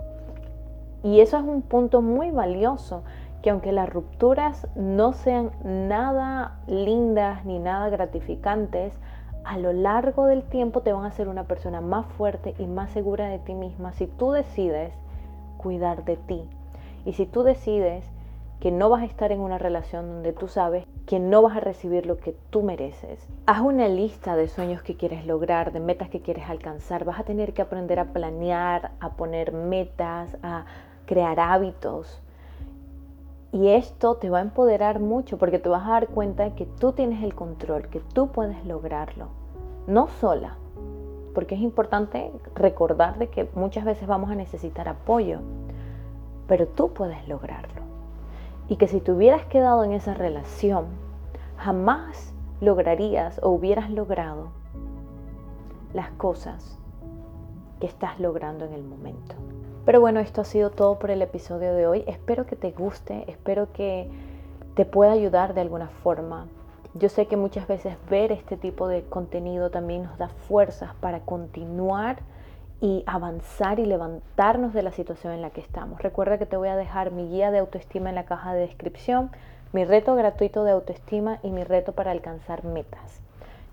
Y 1.04 1.20
eso 1.20 1.38
es 1.38 1.44
un 1.44 1.62
punto 1.64 2.02
muy 2.02 2.32
valioso, 2.32 3.04
que 3.42 3.50
aunque 3.50 3.74
las 3.74 3.90
rupturas 3.90 4.68
no 4.76 5.12
sean 5.12 5.52
nada 5.64 6.60
lindas 6.68 7.44
ni 7.44 7.60
nada 7.60 7.90
gratificantes, 7.90 8.94
a 9.44 9.58
lo 9.58 9.74
largo 9.74 10.28
del 10.28 10.44
tiempo 10.44 10.82
te 10.82 10.94
van 10.94 11.04
a 11.04 11.10
hacer 11.10 11.28
una 11.28 11.44
persona 11.44 11.82
más 11.82 12.06
fuerte 12.06 12.56
y 12.58 12.68
más 12.68 12.92
segura 12.92 13.28
de 13.28 13.40
ti 13.40 13.54
misma 13.54 13.92
si 13.92 14.08
tú 14.08 14.32
decides 14.32 14.94
cuidar 15.58 16.06
de 16.06 16.16
ti, 16.16 16.48
y 17.06 17.14
si 17.14 17.26
tú 17.26 17.44
decides 17.44 18.06
que 18.64 18.72
no 18.72 18.90
vas 18.90 19.02
a 19.02 19.06
estar 19.06 19.34
en 19.34 19.42
una 19.42 19.58
relación 19.58 20.08
donde 20.08 20.32
tú 20.32 20.48
sabes 20.48 20.86
que 21.06 21.20
no 21.20 21.42
vas 21.42 21.58
a 21.58 21.60
recibir 21.60 22.06
lo 22.06 22.18
que 22.18 22.34
tú 22.50 22.62
mereces. 22.62 23.28
Haz 23.46 23.60
una 23.60 23.90
lista 23.90 24.38
de 24.38 24.48
sueños 24.48 24.82
que 24.82 24.96
quieres 24.96 25.26
lograr, 25.26 25.74
de 25.74 25.82
metas 25.82 26.08
que 26.10 26.22
quieres 26.22 26.50
alcanzar. 26.50 27.04
Vas 27.04 27.20
a 27.20 27.24
tener 27.24 27.52
que 27.52 27.62
aprender 27.62 28.00
a 28.00 28.14
planear, 28.14 28.92
a 29.02 29.10
poner 29.18 29.52
metas, 29.52 30.38
a 30.44 30.64
crear 31.06 31.42
hábitos. 31.42 32.22
Y 33.52 33.68
esto 33.68 34.16
te 34.16 34.30
va 34.30 34.38
a 34.38 34.44
empoderar 34.44 35.02
mucho 35.02 35.38
porque 35.38 35.60
te 35.60 35.68
vas 35.68 35.86
a 35.86 35.92
dar 35.92 36.08
cuenta 36.08 36.44
de 36.46 36.54
que 36.54 36.66
tú 36.66 36.94
tienes 36.94 37.22
el 37.22 37.36
control, 37.36 37.90
que 37.90 38.00
tú 38.00 38.30
puedes 38.30 38.66
lograrlo. 38.66 39.28
No 39.88 40.08
sola, 40.08 40.56
porque 41.36 41.56
es 41.56 41.62
importante 41.62 42.32
recordar 42.56 43.18
de 43.18 43.28
que 43.28 43.50
muchas 43.56 43.84
veces 43.84 44.08
vamos 44.08 44.32
a 44.32 44.36
necesitar 44.36 44.88
apoyo, 44.88 45.40
pero 46.48 46.68
tú 46.68 46.94
puedes 46.94 47.28
lograrlo. 47.28 47.82
Y 48.70 48.78
que 48.78 48.88
si 48.88 49.00
te 49.00 49.12
hubieras 49.12 49.46
quedado 49.46 49.84
en 49.84 49.94
esa 49.94 50.14
relación, 50.14 50.86
jamás 51.58 52.34
lograrías 52.62 53.40
o 53.44 53.50
hubieras 53.50 53.90
logrado 53.90 54.50
las 55.94 56.10
cosas 56.12 56.78
que 57.80 57.88
estás 57.88 58.20
logrando 58.20 58.66
en 58.66 58.74
el 58.74 58.84
momento. 58.84 59.36
Pero 59.86 60.00
bueno, 60.00 60.20
esto 60.22 60.42
ha 60.42 60.46
sido 60.46 60.70
todo 60.70 60.98
por 60.98 61.12
el 61.12 61.22
episodio 61.22 61.74
de 61.74 61.88
hoy. 61.88 62.04
Espero 62.08 62.46
que 62.46 62.56
te 62.56 62.72
guste, 62.72 63.26
espero 63.28 63.72
que 63.74 64.10
te 64.76 64.86
pueda 64.86 65.12
ayudar 65.12 65.54
de 65.54 65.62
alguna 65.62 65.90
forma. 65.90 66.48
Yo 66.94 67.10
sé 67.10 67.26
que 67.26 67.36
muchas 67.36 67.68
veces 67.68 67.98
ver 68.10 68.32
este 68.32 68.56
tipo 68.56 68.88
de 68.88 69.04
contenido 69.04 69.72
también 69.72 70.04
nos 70.04 70.18
da 70.18 70.30
fuerzas 70.30 70.94
para 71.02 71.20
continuar 71.22 72.20
y 72.84 73.02
avanzar 73.08 73.80
y 73.80 73.86
levantarnos 73.86 74.74
de 74.74 74.84
la 74.84 74.92
situación 74.92 75.32
en 75.32 75.42
la 75.42 75.52
que 75.52 75.62
estamos. 75.62 76.02
Recuerda 76.02 76.38
que 76.38 76.46
te 76.46 76.58
voy 76.58 76.68
a 76.68 76.76
dejar 76.76 77.12
mi 77.12 77.30
guía 77.30 77.50
de 77.50 77.60
autoestima 77.60 78.10
en 78.10 78.16
la 78.16 78.26
caja 78.26 78.54
de 78.54 78.60
descripción, 78.60 79.32
mi 79.72 79.86
reto 79.86 80.14
gratuito 80.16 80.66
de 80.66 80.72
autoestima 80.72 81.40
y 81.44 81.52
mi 81.52 81.64
reto 81.64 81.94
para 81.94 82.12
alcanzar 82.12 82.66
metas. 82.66 83.22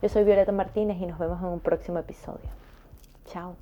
Yo 0.01 0.09
soy 0.09 0.23
Violeta 0.23 0.53
Martínez 0.53 0.99
y 1.01 1.07
nos 1.07 1.19
vemos 1.19 1.41
en 1.41 1.49
un 1.49 1.59
próximo 1.59 1.99
episodio. 1.99 2.51
Chao. 3.27 3.57